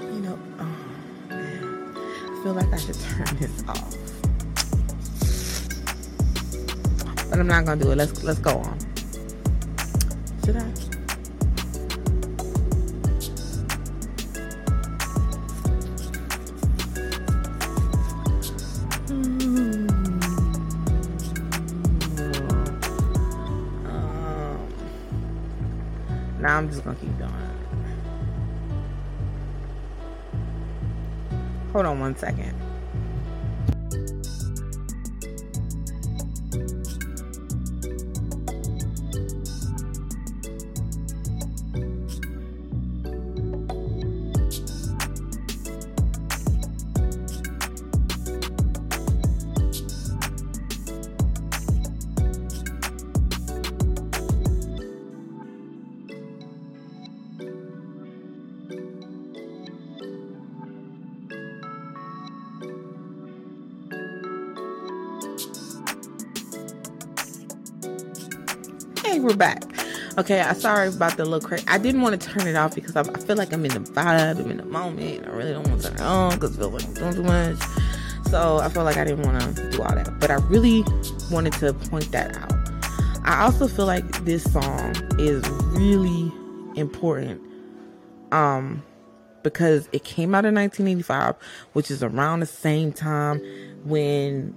you 0.00 0.20
know, 0.20 0.38
oh 0.60 0.76
I 1.30 2.40
feel 2.44 2.52
like 2.52 2.72
I 2.72 2.76
should 2.76 2.94
turn 3.00 3.36
this 3.38 3.64
off. 3.66 4.05
but 7.36 7.42
I'm 7.42 7.48
not 7.48 7.66
gonna 7.66 7.84
do 7.84 7.90
it. 7.90 7.96
Let's 7.96 8.24
let's 8.24 8.38
go 8.38 8.56
on. 8.56 8.78
Should 10.42 10.56
I? 10.56 10.62
Hmm. 19.06 19.86
Now 26.40 26.56
I'm 26.56 26.70
just 26.70 26.84
gonna 26.84 26.96
keep 26.96 27.18
going. 27.18 27.32
Hold 31.74 31.84
on 31.84 32.00
one 32.00 32.16
second. 32.16 32.54
Okay, 70.18 70.40
I'm 70.40 70.54
sorry 70.58 70.88
about 70.88 71.18
the 71.18 71.26
little 71.26 71.46
crazy. 71.46 71.66
I 71.68 71.76
didn't 71.76 72.00
want 72.00 72.18
to 72.18 72.28
turn 72.28 72.48
it 72.48 72.56
off 72.56 72.74
because 72.74 72.96
I, 72.96 73.00
I, 73.02 73.18
feel 73.20 73.36
like 73.36 73.52
I'm 73.52 73.66
in 73.66 73.72
the 73.72 73.90
vibe, 73.90 74.40
I'm 74.40 74.50
in 74.50 74.56
the 74.56 74.64
moment. 74.64 75.26
I 75.26 75.30
really 75.30 75.52
don't 75.52 75.68
want 75.68 75.82
to 75.82 75.88
turn 75.88 75.96
it 75.96 76.00
on 76.00 76.30
because 76.32 76.56
I 76.56 76.60
feel 76.60 76.70
like 76.70 76.84
I'm 76.84 76.94
doing 76.94 77.14
too 77.16 77.22
much. 77.22 77.58
So 78.30 78.56
I 78.56 78.70
felt 78.70 78.86
like 78.86 78.96
I 78.96 79.04
didn't 79.04 79.26
want 79.26 79.56
to 79.56 79.70
do 79.70 79.82
all 79.82 79.94
that. 79.94 80.18
But 80.18 80.30
I 80.30 80.36
really 80.36 80.84
wanted 81.30 81.52
to 81.54 81.74
point 81.74 82.10
that 82.12 82.34
out. 82.34 82.52
I 83.24 83.42
also 83.42 83.68
feel 83.68 83.84
like 83.84 84.24
this 84.24 84.50
song 84.50 84.94
is 85.18 85.46
really 85.74 86.32
important 86.80 87.42
um, 88.32 88.82
because 89.42 89.86
it 89.92 90.04
came 90.04 90.34
out 90.34 90.46
in 90.46 90.54
1985, 90.54 91.34
which 91.74 91.90
is 91.90 92.02
around 92.02 92.40
the 92.40 92.46
same 92.46 92.90
time 92.90 93.42
when 93.84 94.54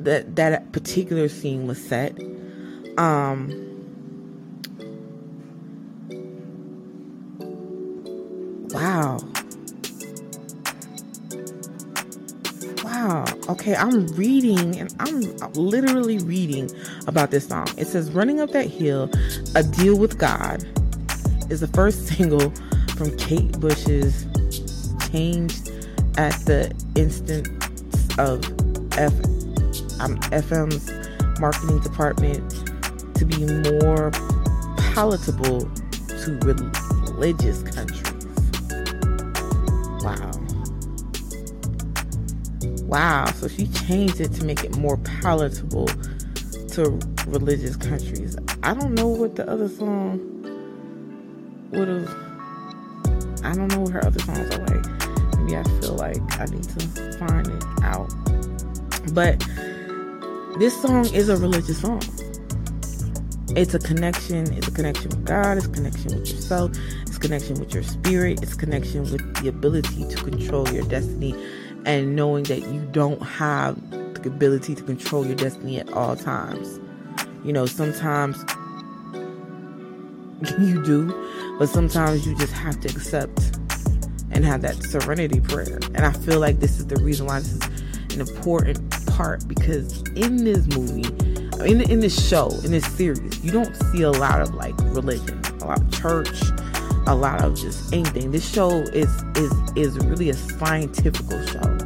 that 0.00 0.36
that 0.36 0.72
particular 0.72 1.28
scene 1.28 1.66
was 1.66 1.84
set. 1.84 2.18
Um, 2.96 3.71
Wow. 8.72 9.18
Wow. 12.82 13.24
Okay, 13.48 13.74
I'm 13.76 14.06
reading 14.08 14.78
and 14.78 14.94
I'm 14.98 15.20
literally 15.54 16.18
reading 16.18 16.70
about 17.06 17.30
this 17.30 17.48
song. 17.48 17.66
It 17.76 17.86
says 17.86 18.10
Running 18.12 18.40
Up 18.40 18.50
That 18.50 18.66
Hill, 18.66 19.10
A 19.54 19.62
Deal 19.62 19.98
with 19.98 20.18
God 20.18 20.64
is 21.50 21.60
the 21.60 21.68
first 21.68 22.06
single 22.16 22.50
from 22.96 23.14
Kate 23.18 23.58
Bush's 23.60 24.26
Changed 25.10 25.68
at 26.16 26.32
the 26.46 26.72
Instance 26.94 27.48
of 28.18 28.42
F 28.98 29.12
um, 30.00 30.18
EMI's 30.32 30.90
marketing 31.40 31.80
department 31.80 32.50
to 33.16 33.24
be 33.24 33.46
more 33.80 34.10
palatable 34.92 35.60
to 36.08 36.38
religious 36.42 37.62
countries. 37.62 38.01
Wow. 40.02 40.32
Wow. 42.86 43.26
So 43.36 43.48
she 43.48 43.68
changed 43.68 44.20
it 44.20 44.32
to 44.34 44.44
make 44.44 44.64
it 44.64 44.76
more 44.76 44.96
palatable 44.98 45.86
to 46.72 46.98
religious 47.26 47.76
countries. 47.76 48.36
I 48.62 48.74
don't 48.74 48.94
know 48.94 49.08
what 49.08 49.36
the 49.36 49.48
other 49.48 49.68
song 49.68 50.18
would 51.70 51.88
have. 51.88 52.08
I 53.44 53.54
don't 53.54 53.68
know 53.68 53.80
what 53.80 53.92
her 53.92 54.04
other 54.04 54.20
songs 54.20 54.54
are 54.54 54.66
like. 54.66 55.38
Maybe 55.38 55.56
I 55.56 55.62
feel 55.80 55.94
like 55.94 56.20
I 56.40 56.46
need 56.46 56.64
to 56.64 57.18
find 57.18 57.46
it 57.46 57.64
out. 57.82 58.12
But 59.12 59.38
this 60.58 60.80
song 60.80 61.06
is 61.14 61.28
a 61.28 61.36
religious 61.36 61.80
song. 61.80 62.02
It's 63.54 63.74
a 63.74 63.78
connection. 63.78 64.52
It's 64.54 64.68
a 64.68 64.70
connection 64.70 65.10
with 65.10 65.24
God. 65.24 65.58
It's 65.58 65.66
a 65.66 65.70
connection 65.70 66.18
with 66.18 66.30
yourself 66.30 66.72
connection 67.22 67.54
with 67.60 67.72
your 67.72 67.84
spirit, 67.84 68.42
it's 68.42 68.54
connection 68.54 69.02
with 69.02 69.42
the 69.42 69.48
ability 69.48 70.06
to 70.08 70.16
control 70.16 70.68
your 70.70 70.84
destiny 70.84 71.34
and 71.86 72.16
knowing 72.16 72.42
that 72.44 72.60
you 72.60 72.80
don't 72.90 73.22
have 73.22 73.80
the 73.90 74.28
ability 74.28 74.74
to 74.74 74.82
control 74.82 75.24
your 75.24 75.36
destiny 75.36 75.78
at 75.78 75.90
all 75.92 76.16
times. 76.16 76.80
You 77.44 77.52
know, 77.52 77.64
sometimes 77.66 78.36
you 80.60 80.82
do, 80.84 81.56
but 81.58 81.68
sometimes 81.68 82.26
you 82.26 82.36
just 82.36 82.52
have 82.52 82.80
to 82.80 82.88
accept 82.88 83.56
and 84.32 84.44
have 84.44 84.62
that 84.62 84.82
serenity 84.82 85.40
prayer. 85.40 85.78
And 85.94 86.04
I 86.04 86.12
feel 86.12 86.40
like 86.40 86.58
this 86.58 86.80
is 86.80 86.88
the 86.88 86.96
reason 86.96 87.26
why 87.26 87.38
this 87.38 87.52
is 87.52 87.62
an 88.14 88.20
important 88.20 89.06
part 89.06 89.46
because 89.46 90.02
in 90.16 90.44
this 90.44 90.66
movie, 90.76 91.06
in 91.64 91.80
in 91.82 92.00
this 92.00 92.28
show, 92.28 92.48
in 92.64 92.72
this 92.72 92.86
series, 92.86 93.44
you 93.44 93.52
don't 93.52 93.74
see 93.92 94.02
a 94.02 94.10
lot 94.10 94.40
of 94.40 94.54
like 94.54 94.74
religion, 94.78 95.40
a 95.60 95.66
lot 95.66 95.80
of 95.80 95.92
church, 95.92 96.42
a 97.06 97.14
lot 97.14 97.42
of 97.42 97.56
just 97.56 97.92
anything. 97.92 98.30
This 98.30 98.48
show 98.48 98.70
is 98.70 99.10
is 99.36 99.52
is 99.76 99.98
really 100.04 100.30
a 100.30 100.34
scientific 100.34 101.48
show. 101.48 101.78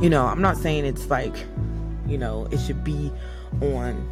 You 0.00 0.10
know, 0.10 0.26
I'm 0.26 0.42
not 0.42 0.56
saying 0.56 0.84
it's 0.84 1.08
like, 1.08 1.34
you 2.06 2.18
know, 2.18 2.46
it 2.50 2.58
should 2.58 2.82
be 2.84 3.12
on. 3.60 4.10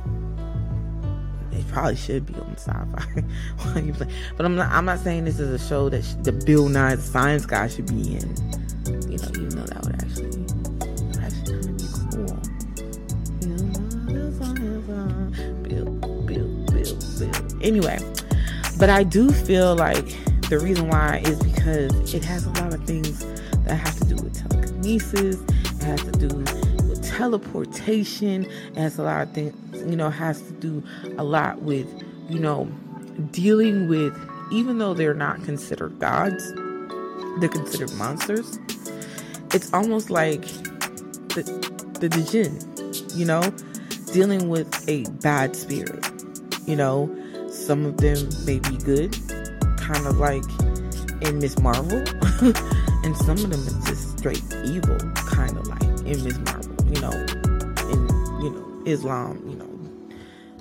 It 1.52 1.68
probably 1.68 1.96
should 1.96 2.24
be 2.24 2.34
on 2.34 2.56
sci-fi, 2.56 3.24
but 4.36 4.46
I'm 4.46 4.56
not. 4.56 4.70
I'm 4.72 4.84
not 4.84 5.00
saying 5.00 5.24
this 5.24 5.38
is 5.38 5.50
a 5.50 5.68
show 5.68 5.88
that 5.90 6.02
sh- 6.02 6.14
the 6.22 6.32
Bill 6.32 6.68
Nye 6.68 6.94
the 6.94 7.02
Science 7.02 7.44
Guy 7.44 7.68
should 7.68 7.86
be 7.86 8.16
in. 8.16 8.34
You 9.10 9.18
know, 9.18 9.28
even 9.28 9.48
though 9.50 9.66
that 9.66 9.84
would 9.84 9.94
actually, 10.02 10.46
actually 11.20 11.72
be 11.74 11.84
cool. 12.10 12.38
Anyway, 17.62 17.98
but 18.82 18.90
I 18.90 19.04
do 19.04 19.30
feel 19.30 19.76
like 19.76 20.08
the 20.48 20.58
reason 20.58 20.88
why 20.88 21.22
is 21.24 21.40
because 21.40 22.12
it 22.12 22.24
has 22.24 22.46
a 22.46 22.50
lot 22.50 22.74
of 22.74 22.82
things 22.82 23.24
that 23.64 23.76
have 23.76 23.96
to 24.00 24.04
do 24.06 24.16
with 24.16 24.34
telekinesis, 24.34 25.36
it 25.36 25.84
has 25.84 26.02
to 26.02 26.10
do 26.10 26.26
with 26.34 27.08
teleportation, 27.08 28.44
it 28.44 28.76
has 28.76 28.98
a 28.98 29.04
lot 29.04 29.22
of 29.22 29.32
things, 29.34 29.54
you 29.88 29.94
know, 29.94 30.10
has 30.10 30.42
to 30.42 30.52
do 30.54 30.82
a 31.16 31.22
lot 31.22 31.62
with, 31.62 31.86
you 32.28 32.40
know, 32.40 32.64
dealing 33.30 33.86
with, 33.86 34.18
even 34.50 34.78
though 34.78 34.94
they're 34.94 35.14
not 35.14 35.44
considered 35.44 35.96
gods, 36.00 36.52
they're 37.38 37.48
considered 37.48 37.92
monsters. 37.92 38.58
It's 39.54 39.72
almost 39.72 40.10
like 40.10 40.42
the, 41.36 41.44
the, 42.00 42.08
the 42.08 42.28
jinn, 42.28 42.58
you 43.16 43.26
know, 43.26 43.42
dealing 44.12 44.48
with 44.48 44.88
a 44.88 45.04
bad 45.22 45.54
spirit, 45.54 46.04
you 46.66 46.74
know 46.74 47.16
some 47.72 47.86
of 47.86 47.96
them 47.96 48.28
may 48.44 48.58
be 48.58 48.76
good, 48.84 49.16
kind 49.78 50.06
of 50.06 50.18
like 50.18 50.44
in 51.22 51.38
Miss 51.38 51.58
Marvel, 51.58 52.00
and 53.02 53.16
some 53.16 53.38
of 53.38 53.48
them 53.48 53.66
are 53.66 53.88
just 53.88 54.18
straight 54.18 54.44
evil, 54.66 54.98
kind 55.14 55.56
of 55.56 55.66
like 55.66 55.82
in 56.04 56.22
Miss 56.22 56.36
Marvel. 56.40 56.76
You 56.92 57.00
know, 57.00 57.12
in 57.88 58.42
you 58.42 58.50
know 58.50 58.82
Islam. 58.84 59.42
You 59.48 59.56
know, 59.56 60.18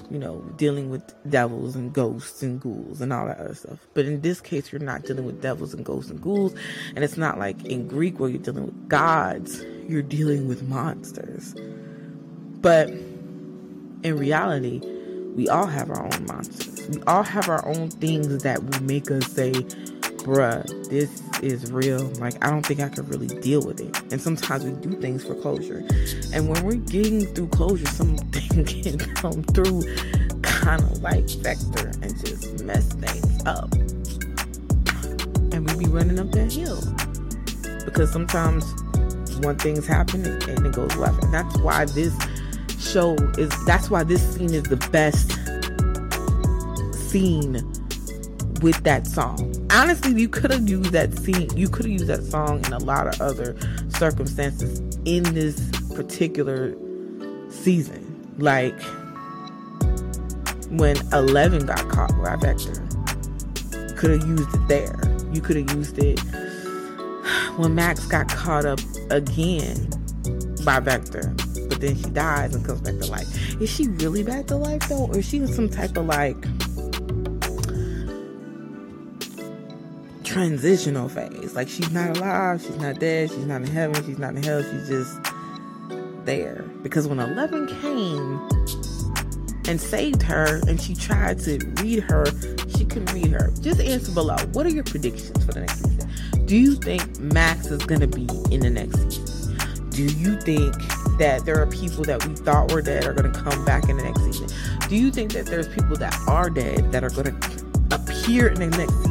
you 0.09 0.19
know 0.19 0.39
dealing 0.55 0.89
with 0.89 1.03
devils 1.29 1.75
and 1.75 1.91
ghosts 1.91 2.43
and 2.43 2.61
ghouls 2.61 3.01
and 3.01 3.11
all 3.11 3.25
that 3.25 3.39
other 3.39 3.55
stuff. 3.55 3.85
But 3.93 4.05
in 4.05 4.21
this 4.21 4.39
case, 4.39 4.71
you're 4.71 4.79
not 4.79 5.03
dealing 5.03 5.25
with 5.25 5.41
devils 5.41 5.73
and 5.73 5.83
ghosts 5.83 6.09
and 6.09 6.21
ghouls, 6.21 6.55
and 6.95 7.03
it's 7.03 7.17
not 7.17 7.37
like 7.37 7.61
in 7.65 7.89
Greek 7.89 8.21
where 8.21 8.29
you're 8.29 8.39
dealing 8.39 8.67
with 8.67 8.87
gods. 8.87 9.61
You're 9.85 10.01
dealing 10.01 10.47
with 10.47 10.63
monsters. 10.63 11.55
But 12.61 12.87
in 12.87 14.15
reality, 14.17 14.79
we 15.35 15.49
all 15.49 15.65
have 15.65 15.89
our 15.89 16.05
own 16.05 16.25
monsters 16.25 16.70
we 16.89 17.01
all 17.03 17.23
have 17.23 17.49
our 17.49 17.65
own 17.67 17.89
things 17.89 18.43
that 18.43 18.63
will 18.63 18.83
make 18.83 19.09
us 19.11 19.27
say, 19.27 19.51
bruh, 20.23 20.89
this 20.89 21.21
is 21.41 21.71
real. 21.71 22.07
Like, 22.19 22.43
I 22.45 22.49
don't 22.49 22.65
think 22.65 22.79
I 22.79 22.89
could 22.89 23.09
really 23.09 23.27
deal 23.27 23.61
with 23.61 23.79
it. 23.81 23.99
And 24.11 24.21
sometimes 24.21 24.63
we 24.63 24.71
do 24.71 24.99
things 24.99 25.25
for 25.25 25.35
closure. 25.35 25.83
And 26.33 26.47
when 26.47 26.63
we're 26.63 26.75
getting 26.75 27.25
through 27.25 27.47
closure, 27.49 27.85
something 27.91 28.65
can 28.65 28.97
come 29.15 29.43
through 29.43 29.83
kind 30.41 30.81
of 30.83 31.01
like 31.01 31.29
Vector 31.29 31.91
and 32.01 32.25
just 32.25 32.63
mess 32.63 32.87
things 32.93 33.45
up. 33.45 33.71
And 35.53 35.69
we 35.71 35.85
be 35.85 35.91
running 35.91 36.19
up 36.19 36.31
that 36.31 36.51
hill. 36.51 36.81
Because 37.85 38.11
sometimes 38.11 38.63
one 39.43 39.57
thing's 39.57 39.87
happening 39.87 40.41
and 40.47 40.65
it 40.65 40.73
goes 40.73 40.95
left. 40.97 41.23
And 41.23 41.33
that's 41.33 41.57
why 41.59 41.85
this 41.85 42.15
show 42.79 43.15
is, 43.37 43.49
that's 43.65 43.89
why 43.89 44.03
this 44.03 44.35
scene 44.35 44.53
is 44.53 44.63
the 44.63 44.77
best 44.91 45.31
scene 47.11 47.53
with 48.61 48.81
that 48.83 49.05
song. 49.05 49.53
Honestly, 49.71 50.19
you 50.19 50.29
could 50.29 50.51
have 50.51 50.69
used 50.69 50.91
that 50.91 51.17
scene, 51.17 51.49
you 51.57 51.67
could 51.67 51.85
have 51.85 51.91
used 51.91 52.07
that 52.07 52.23
song 52.23 52.63
in 52.65 52.73
a 52.73 52.79
lot 52.79 53.07
of 53.07 53.19
other 53.19 53.57
circumstances 53.89 54.79
in 55.05 55.23
this 55.33 55.59
particular 55.95 56.75
season. 57.49 58.07
Like 58.37 58.79
when 60.69 60.95
Eleven 61.11 61.65
got 61.65 61.87
caught 61.89 62.11
by 62.23 62.35
Vector. 62.37 62.81
could 63.97 64.11
have 64.11 64.27
used 64.27 64.53
it 64.53 64.67
there. 64.67 64.99
You 65.33 65.41
could 65.41 65.57
have 65.57 65.71
used 65.75 65.97
it 65.99 66.19
when 67.57 67.75
Max 67.75 68.05
got 68.05 68.29
caught 68.29 68.65
up 68.65 68.79
again 69.09 69.89
by 70.63 70.79
Vector, 70.79 71.33
but 71.67 71.81
then 71.81 71.95
she 71.95 72.09
dies 72.11 72.55
and 72.55 72.65
comes 72.65 72.81
back 72.81 72.97
to 72.99 73.05
life. 73.07 73.61
Is 73.61 73.69
she 73.69 73.87
really 73.89 74.23
back 74.23 74.47
to 74.47 74.55
life 74.55 74.87
though, 74.87 75.07
or 75.07 75.17
is 75.17 75.27
she 75.27 75.45
some 75.47 75.69
type 75.69 75.97
of 75.97 76.05
like 76.05 76.37
transitional 80.31 81.09
phase? 81.09 81.53
Like 81.53 81.67
she's 81.67 81.91
not 81.91 82.17
alive, 82.17 82.61
she's 82.61 82.77
not 82.77 82.99
dead, 82.99 83.29
she's 83.29 83.45
not 83.45 83.61
in 83.61 83.67
heaven, 83.67 84.03
she's 84.05 84.17
not 84.17 84.35
in 84.35 84.43
hell, 84.43 84.63
she's 84.63 84.87
just 84.87 85.19
there. 86.25 86.63
Because 86.83 87.07
when 87.07 87.19
Eleven 87.19 87.67
came 87.81 88.39
and 89.67 89.79
saved 89.79 90.21
her 90.23 90.61
and 90.67 90.81
she 90.81 90.95
tried 90.95 91.39
to 91.39 91.59
read 91.81 91.99
her, 92.03 92.25
she 92.75 92.85
couldn't 92.85 93.11
read 93.13 93.31
her. 93.31 93.51
Just 93.59 93.81
answer 93.81 94.11
below. 94.13 94.37
What 94.53 94.65
are 94.65 94.69
your 94.69 94.83
predictions 94.85 95.43
for 95.45 95.51
the 95.51 95.61
next 95.61 95.83
season? 95.83 96.09
Do 96.45 96.55
you 96.55 96.75
think 96.75 97.19
Max 97.19 97.67
is 97.67 97.85
going 97.85 98.01
to 98.01 98.07
be 98.07 98.27
in 98.53 98.61
the 98.61 98.69
next 98.69 98.99
season? 98.99 99.57
Do 99.89 100.03
you 100.03 100.39
think 100.41 100.73
that 101.19 101.43
there 101.45 101.61
are 101.61 101.67
people 101.67 102.05
that 102.05 102.25
we 102.25 102.35
thought 102.35 102.71
were 102.71 102.81
dead 102.81 103.05
are 103.05 103.13
going 103.13 103.31
to 103.31 103.39
come 103.39 103.65
back 103.65 103.89
in 103.89 103.97
the 103.97 104.03
next 104.03 104.21
season? 104.21 104.47
Do 104.87 104.95
you 104.95 105.11
think 105.11 105.33
that 105.33 105.45
there's 105.45 105.67
people 105.67 105.97
that 105.97 106.17
are 106.27 106.49
dead 106.49 106.91
that 106.93 107.03
are 107.03 107.09
going 107.09 107.37
to 107.37 107.65
appear 107.91 108.47
in 108.47 108.55
the 108.55 108.77
next 108.77 108.93
season 108.93 109.10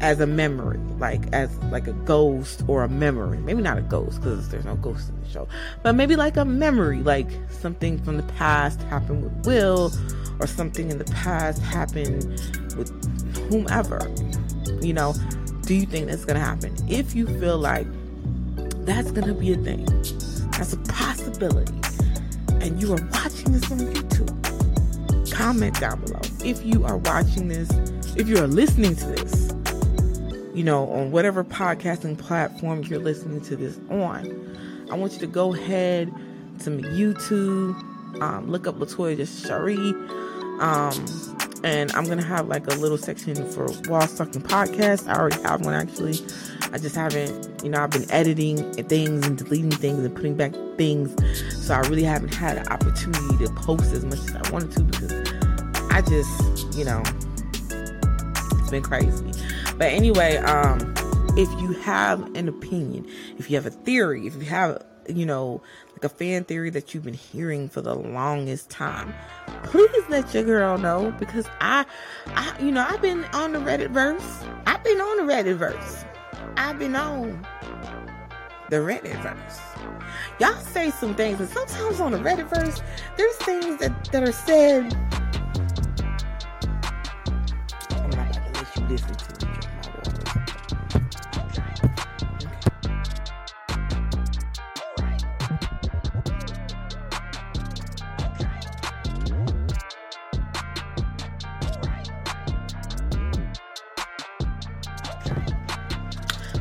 as 0.00 0.20
a 0.20 0.26
memory, 0.26 0.78
like 0.98 1.20
as 1.32 1.56
like 1.70 1.86
a 1.86 1.92
ghost 1.92 2.62
or 2.68 2.82
a 2.82 2.88
memory? 2.88 3.38
Maybe 3.38 3.62
not 3.62 3.78
a 3.78 3.82
ghost 3.82 4.20
because 4.20 4.48
there's 4.48 4.64
no 4.64 4.76
ghost 4.76 5.08
in 5.08 5.20
the 5.20 5.28
show, 5.28 5.48
but 5.82 5.94
maybe 5.94 6.16
like 6.16 6.36
a 6.36 6.44
memory, 6.44 7.00
like 7.00 7.28
something 7.50 8.02
from 8.02 8.16
the 8.16 8.22
past 8.34 8.80
happened 8.82 9.24
with 9.24 9.46
Will, 9.46 9.92
or 10.40 10.46
something 10.46 10.90
in 10.90 10.98
the 10.98 11.04
past 11.04 11.62
happened 11.62 12.24
with 12.76 12.90
whomever. 13.50 14.10
You 14.80 14.92
know, 14.92 15.14
do 15.62 15.74
you 15.74 15.86
think 15.86 16.08
that's 16.08 16.24
to 16.26 16.38
happen? 16.38 16.76
If 16.88 17.14
you 17.14 17.26
feel 17.38 17.58
like 17.58 17.86
that's 18.84 19.12
to 19.12 19.34
be 19.34 19.52
a 19.52 19.56
thing, 19.56 19.84
that's 20.52 20.72
a 20.72 20.78
possibility, 20.88 21.80
and 22.60 22.80
you 22.80 22.92
are 22.92 23.08
watching 23.12 23.52
this 23.52 23.70
on 23.70 23.78
YouTube, 23.78 25.30
comment 25.32 25.80
down 25.80 26.00
below. 26.00 26.20
If 26.44 26.64
you 26.64 26.84
are 26.84 26.98
watching 26.98 27.48
this, 27.48 27.70
if 28.16 28.28
you 28.28 28.38
are 28.38 28.46
listening 28.46 28.94
to 28.96 29.06
this, 29.06 29.43
you 30.54 30.62
know, 30.62 30.88
on 30.90 31.10
whatever 31.10 31.44
podcasting 31.44 32.16
platform 32.16 32.82
you're 32.84 33.00
listening 33.00 33.40
to 33.42 33.56
this 33.56 33.78
on, 33.90 34.56
I 34.90 34.94
want 34.94 35.14
you 35.14 35.18
to 35.20 35.26
go 35.26 35.52
ahead 35.54 36.12
to 36.60 36.70
YouTube, 36.70 37.74
um, 38.20 38.48
look 38.48 38.66
up 38.66 38.76
Latoya 38.76 39.16
Just 39.16 39.50
um, 40.60 41.04
and 41.64 41.90
I'm 41.92 42.04
gonna 42.04 42.22
have 42.22 42.46
like 42.46 42.66
a 42.68 42.74
little 42.76 42.98
section 42.98 43.34
for 43.50 43.66
Wall 43.88 44.06
Sucking 44.06 44.42
Podcast. 44.42 45.08
I 45.08 45.18
already 45.18 45.42
have 45.42 45.64
one 45.64 45.74
actually. 45.74 46.20
I 46.72 46.78
just 46.78 46.94
haven't, 46.94 47.62
you 47.64 47.70
know, 47.70 47.82
I've 47.82 47.90
been 47.90 48.08
editing 48.10 48.72
things 48.74 49.26
and 49.26 49.38
deleting 49.38 49.70
things 49.70 50.04
and 50.04 50.14
putting 50.14 50.36
back 50.36 50.52
things, 50.76 51.14
so 51.66 51.74
I 51.74 51.80
really 51.80 52.04
haven't 52.04 52.34
had 52.34 52.58
an 52.58 52.68
opportunity 52.68 53.44
to 53.44 53.52
post 53.54 53.92
as 53.92 54.04
much 54.04 54.18
as 54.20 54.34
I 54.36 54.50
wanted 54.50 54.72
to 54.72 54.82
because 54.84 55.12
I 55.90 56.00
just, 56.02 56.76
you 56.78 56.84
know, 56.84 57.02
it's 58.60 58.70
been 58.70 58.82
crazy. 58.82 59.33
But 59.76 59.92
anyway, 59.92 60.36
um, 60.36 60.94
if 61.36 61.50
you 61.60 61.72
have 61.72 62.34
an 62.36 62.48
opinion, 62.48 63.08
if 63.38 63.50
you 63.50 63.56
have 63.56 63.66
a 63.66 63.70
theory, 63.70 64.26
if 64.26 64.36
you 64.36 64.42
have, 64.42 64.84
you 65.08 65.26
know, 65.26 65.62
like 65.92 66.04
a 66.04 66.08
fan 66.08 66.44
theory 66.44 66.70
that 66.70 66.94
you've 66.94 67.04
been 67.04 67.14
hearing 67.14 67.68
for 67.68 67.80
the 67.80 67.94
longest 67.94 68.70
time, 68.70 69.12
please 69.64 70.04
let 70.08 70.32
your 70.32 70.44
girl 70.44 70.78
know 70.78 71.12
because 71.18 71.46
I, 71.60 71.84
I, 72.28 72.56
you 72.60 72.70
know, 72.70 72.86
I've 72.88 73.02
been 73.02 73.24
on 73.32 73.52
the 73.52 73.58
Reddit 73.58 73.90
verse. 73.90 74.44
I've 74.64 74.84
been 74.84 75.00
on 75.00 75.26
the 75.26 75.32
Reddit 75.32 75.56
verse. 75.56 76.04
I've 76.56 76.78
been 76.78 76.94
on 76.94 77.44
the 78.70 78.76
Reddit 78.76 79.20
verse. 79.22 79.60
Y'all 80.38 80.54
say 80.60 80.90
some 80.92 81.16
things, 81.16 81.40
and 81.40 81.48
sometimes 81.48 82.00
on 82.00 82.12
the 82.12 82.18
Reddit 82.18 82.48
verse, 82.48 82.80
there's 83.16 83.36
things 83.36 83.78
that, 83.80 84.04
that 84.12 84.22
are 84.22 84.32
said. 84.32 84.94
I'm 87.90 88.10
not 88.10 88.32
to 88.32 88.40
let 88.54 88.76
you 88.76 88.86
listen 88.86 89.14
to 89.14 89.43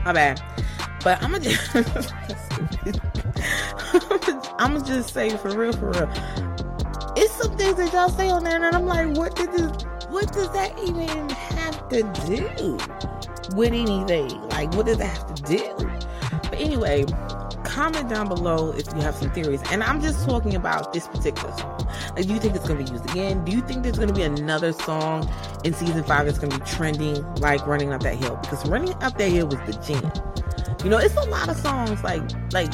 My 0.06 0.14
bad. 0.14 0.42
But 1.04 1.22
I'm 1.22 1.32
gonna 1.32 1.44
just, 1.44 1.76
I'm 4.58 4.74
gonna 4.74 4.86
just 4.86 5.14
say 5.14 5.36
for 5.38 5.58
real, 5.58 5.74
for 5.74 5.92
real. 5.92 6.10
It's 7.16 7.34
some 7.34 7.56
things 7.58 7.78
that 7.78 7.92
y'all 7.94 8.10
say 8.10 8.30
on 8.30 8.44
there, 8.44 8.64
and 8.64 8.76
I'm 8.76 8.86
like, 8.86 9.16
what 9.18 9.36
did 9.36 9.52
this? 9.52 9.72
What 10.10 10.32
does 10.32 10.52
that 10.54 10.78
even 10.80 11.30
have 11.30 11.90
to 11.90 12.04
do 12.26 12.78
with 13.56 13.74
anything? 13.74 14.30
Like, 14.50 14.74
what 14.76 14.86
does 14.86 14.98
that 14.98 15.18
have 15.18 15.36
to 15.36 15.44
do? 15.44 15.74
But 16.44 16.60
anyway, 16.60 17.06
comment 17.64 18.10
down 18.10 18.28
below 18.28 18.72
if 18.72 18.88
you 18.94 19.02
have 19.02 19.16
some 19.16 19.32
theories. 19.32 19.62
And 19.72 19.84
I'm 19.84 20.02
just 20.02 20.26
talking 20.26 20.56
about 20.56 20.94
this 20.94 21.08
particular 21.08 21.56
song. 21.58 21.83
Do 22.16 22.22
you 22.32 22.40
think 22.40 22.56
it's 22.56 22.68
going 22.68 22.78
to 22.78 22.86
be 22.86 22.92
used 22.92 23.10
again? 23.10 23.44
Do 23.44 23.52
you 23.52 23.62
think 23.62 23.82
there's 23.82 23.98
going 23.98 24.08
to 24.08 24.14
be 24.14 24.22
another 24.22 24.72
song 24.72 25.28
in 25.64 25.74
season 25.74 26.04
five 26.04 26.26
that's 26.28 26.38
going 26.38 26.52
to 26.52 26.60
be 26.60 26.66
trending 26.66 27.24
like 27.36 27.66
Running 27.66 27.92
Up 27.92 28.04
That 28.04 28.16
Hill? 28.16 28.38
Because 28.42 28.64
Running 28.68 28.94
Up 29.02 29.18
That 29.18 29.30
Hill 29.30 29.48
was 29.48 29.58
the 29.66 29.74
jam. 29.84 30.12
You 30.84 30.92
know, 30.92 30.98
it's 31.00 31.16
a 31.16 31.30
lot 31.30 31.50
of 31.50 31.58
songs 31.58 32.04
like, 32.04 32.22
like 32.54 32.72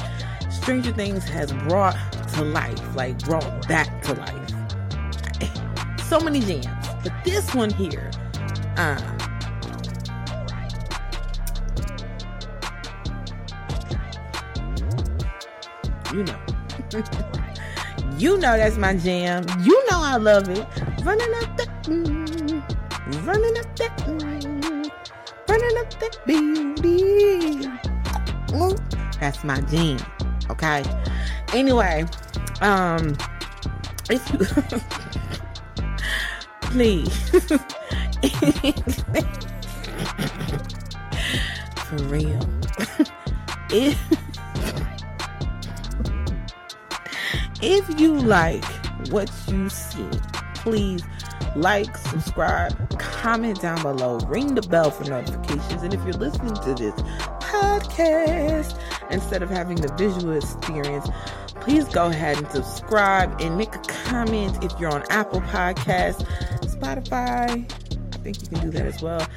Stranger 0.52 0.92
Things 0.92 1.24
has 1.30 1.54
brought 1.54 1.96
to 2.34 2.44
life, 2.44 2.96
like 2.96 3.18
brought 3.20 3.68
back 3.68 4.02
to 4.04 4.14
life. 4.14 4.36
So 6.10 6.20
many 6.20 6.40
jams. 6.40 6.66
But 7.04 7.14
this 7.24 7.54
one 7.54 7.70
here, 7.70 8.10
uh, 8.78 9.00
you 16.12 16.24
know. 16.24 17.30
you 18.20 18.38
know 18.38 18.58
that's 18.58 18.78
my 18.78 18.96
jam. 18.96 19.46
You 19.62 19.82
know 19.90 20.02
I 20.02 20.18
love 20.18 20.50
it. 20.50 20.66
Running 21.06 21.34
up 21.42 21.56
that, 21.58 21.70
mm, 21.84 22.62
running 23.26 23.58
up 23.58 23.76
that, 23.78 23.98
mm, 24.06 24.92
running 25.48 25.78
up 25.80 25.90
that 26.00 26.18
beauty. 26.26 27.70
Mm, 28.52 28.78
that's 29.20 29.44
my 29.46 29.62
jam. 29.62 29.98
Okay. 30.50 30.84
Anyway, 31.54 32.06
um, 32.62 33.16
if 34.10 34.30
you 34.34 34.40
please, 36.62 37.30
for 41.86 41.98
real, 42.10 42.40
if 43.72 44.09
if 47.70 48.00
you 48.00 48.16
like 48.16 48.66
what 49.12 49.30
you 49.48 49.70
see, 49.70 50.10
please 50.56 51.04
like, 51.56 51.96
subscribe, 51.98 53.00
comment 53.00 53.62
down 53.62 53.82
below, 53.84 54.18
ring 54.22 54.56
the 54.56 54.62
bell 54.64 54.90
for 54.90 55.04
notifications. 55.04 55.84
And 55.84 55.94
if 55.94 56.04
you're 56.04 56.14
listening 56.14 56.56
to 56.56 56.74
this 56.74 56.96
podcast 57.40 58.80
instead 59.12 59.44
of 59.44 59.52
having 59.52 59.78
the 59.78 59.94
visual 59.94 60.36
experience, 60.36 61.08
please 61.62 61.86
go 61.86 62.08
ahead 62.08 62.38
and 62.38 62.50
subscribe 62.52 63.40
and 63.40 63.56
make 63.56 63.76
a 63.76 63.80
comment 63.80 64.64
if 64.64 64.72
you're 64.80 64.92
on 64.92 65.04
Apple 65.12 65.42
Podcasts, 65.42 66.26
Spotify. 66.62 67.72
I 68.14 68.18
think 68.18 68.42
you 68.42 68.48
can 68.48 68.62
do 68.62 68.70
that 68.72 68.86
as 68.88 69.02
well. 69.02 69.28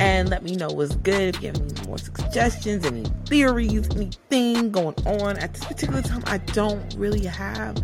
And 0.00 0.30
let 0.30 0.42
me 0.42 0.56
know 0.56 0.68
what's 0.68 0.96
good. 0.96 1.36
If 1.36 1.42
you 1.42 1.48
have 1.48 1.60
any 1.60 1.86
more 1.86 1.98
suggestions, 1.98 2.86
any 2.86 3.04
theories, 3.26 3.86
anything 3.94 4.70
going 4.70 4.94
on 5.06 5.36
at 5.36 5.52
this 5.52 5.62
particular 5.64 6.00
time, 6.00 6.22
I 6.26 6.38
don't 6.38 6.94
really 6.96 7.26
have 7.26 7.76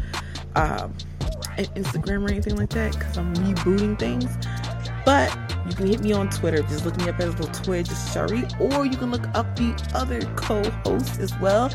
um, 0.55 0.95
an 1.59 1.67
Instagram 1.77 2.27
or 2.27 2.31
anything 2.33 2.57
like 2.57 2.71
that 2.71 2.95
because 2.95 3.19
I'm 3.19 3.35
rebooting 3.35 3.99
things. 3.99 4.35
But 5.05 5.31
you 5.69 5.75
can 5.77 5.87
hit 5.89 6.01
me 6.01 6.13
on 6.15 6.31
Twitter. 6.31 6.63
Just 6.63 6.87
look 6.87 6.97
me 6.97 7.09
up 7.11 7.21
as 7.21 7.35
Latoya 7.35 7.87
Just 7.87 8.15
Shari, 8.15 8.45
or 8.59 8.87
you 8.87 8.97
can 8.97 9.11
look 9.11 9.27
up 9.35 9.55
the 9.55 9.75
other 9.95 10.23
co-host 10.37 11.21
as 11.21 11.39
well, 11.39 11.71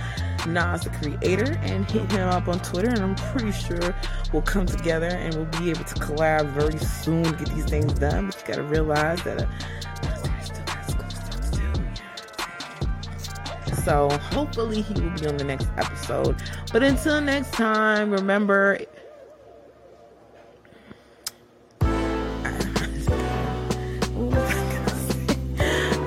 Nas 0.48 0.82
the 0.82 0.90
creator, 0.90 1.60
and 1.62 1.90
hit 1.90 2.12
him 2.12 2.28
up 2.30 2.48
on 2.48 2.60
Twitter. 2.62 2.90
And 2.90 3.00
I'm 3.00 3.16
pretty 3.16 3.52
sure 3.52 3.96
we'll 4.34 4.42
come 4.42 4.66
together 4.66 5.08
and 5.08 5.36
we'll 5.36 5.62
be 5.62 5.70
able 5.70 5.84
to 5.84 5.96
collab 5.96 6.48
very 6.54 6.80
soon, 6.80 7.24
get 7.24 7.48
these 7.50 7.66
things 7.66 7.94
done. 7.94 8.26
But 8.26 8.42
you 8.42 8.56
gotta 8.56 8.64
realize 8.64 9.22
that. 9.24 9.44
Uh, 9.44 9.46
so 13.84 14.10
hopefully 14.32 14.82
he 14.82 14.94
will 14.94 15.10
be 15.12 15.28
on 15.28 15.38
the 15.38 15.44
next 15.44 15.68
episode. 15.78 16.36
But 16.72 16.84
until 16.84 17.22
next 17.22 17.54
time, 17.54 18.12
remember. 18.12 18.80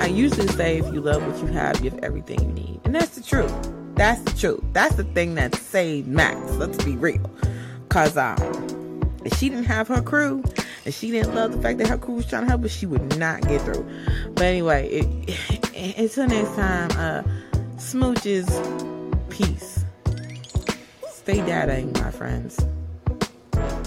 I 0.05 0.09
usually 0.09 0.49
say 0.49 0.79
if 0.79 0.93
you 0.93 1.01
love 1.01 1.27
what 1.27 1.41
you 1.41 1.47
have, 1.55 1.83
you 1.83 1.91
have 1.91 2.01
everything 2.01 2.41
you 2.41 2.53
need. 2.53 2.81
And 2.85 2.95
that's 2.95 3.15
the 3.17 3.23
truth. 3.23 3.53
That's 3.95 4.21
the 4.23 4.33
truth. 4.33 4.63
That's 4.73 4.97
the 4.97 5.05
thing 5.05 5.35
that 5.37 5.55
saved 5.55 6.09
Max. 6.09 6.39
Let's 6.57 6.83
be 6.85 6.97
real. 6.97 7.31
Cause 7.89 8.17
um, 8.17 8.37
if 9.25 9.39
she 9.39 9.49
didn't 9.49 9.65
have 9.65 9.89
her 9.89 10.03
crew 10.03 10.43
and 10.85 10.93
she 10.93 11.11
didn't 11.11 11.35
love 11.35 11.53
the 11.53 11.63
fact 11.63 11.79
that 11.79 11.87
her 11.87 11.97
crew 11.97 12.15
was 12.15 12.27
trying 12.27 12.43
to 12.43 12.49
help 12.49 12.63
her, 12.63 12.69
she 12.69 12.87
would 12.87 13.19
not 13.19 13.41
get 13.43 13.63
through. 13.63 13.89
But 14.35 14.45
anyway, 14.45 14.89
it, 14.89 15.39
it, 15.75 15.97
until 15.99 16.27
next 16.27 16.55
time, 16.57 16.91
uh, 16.99 17.23
smooches, 17.85 18.49
peace. 19.29 19.85
Stay 21.11 21.45
dating, 21.45 21.93
my 21.93 22.11
friends. 22.11 22.57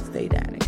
Stay 0.05 0.27
dating. 0.27 0.66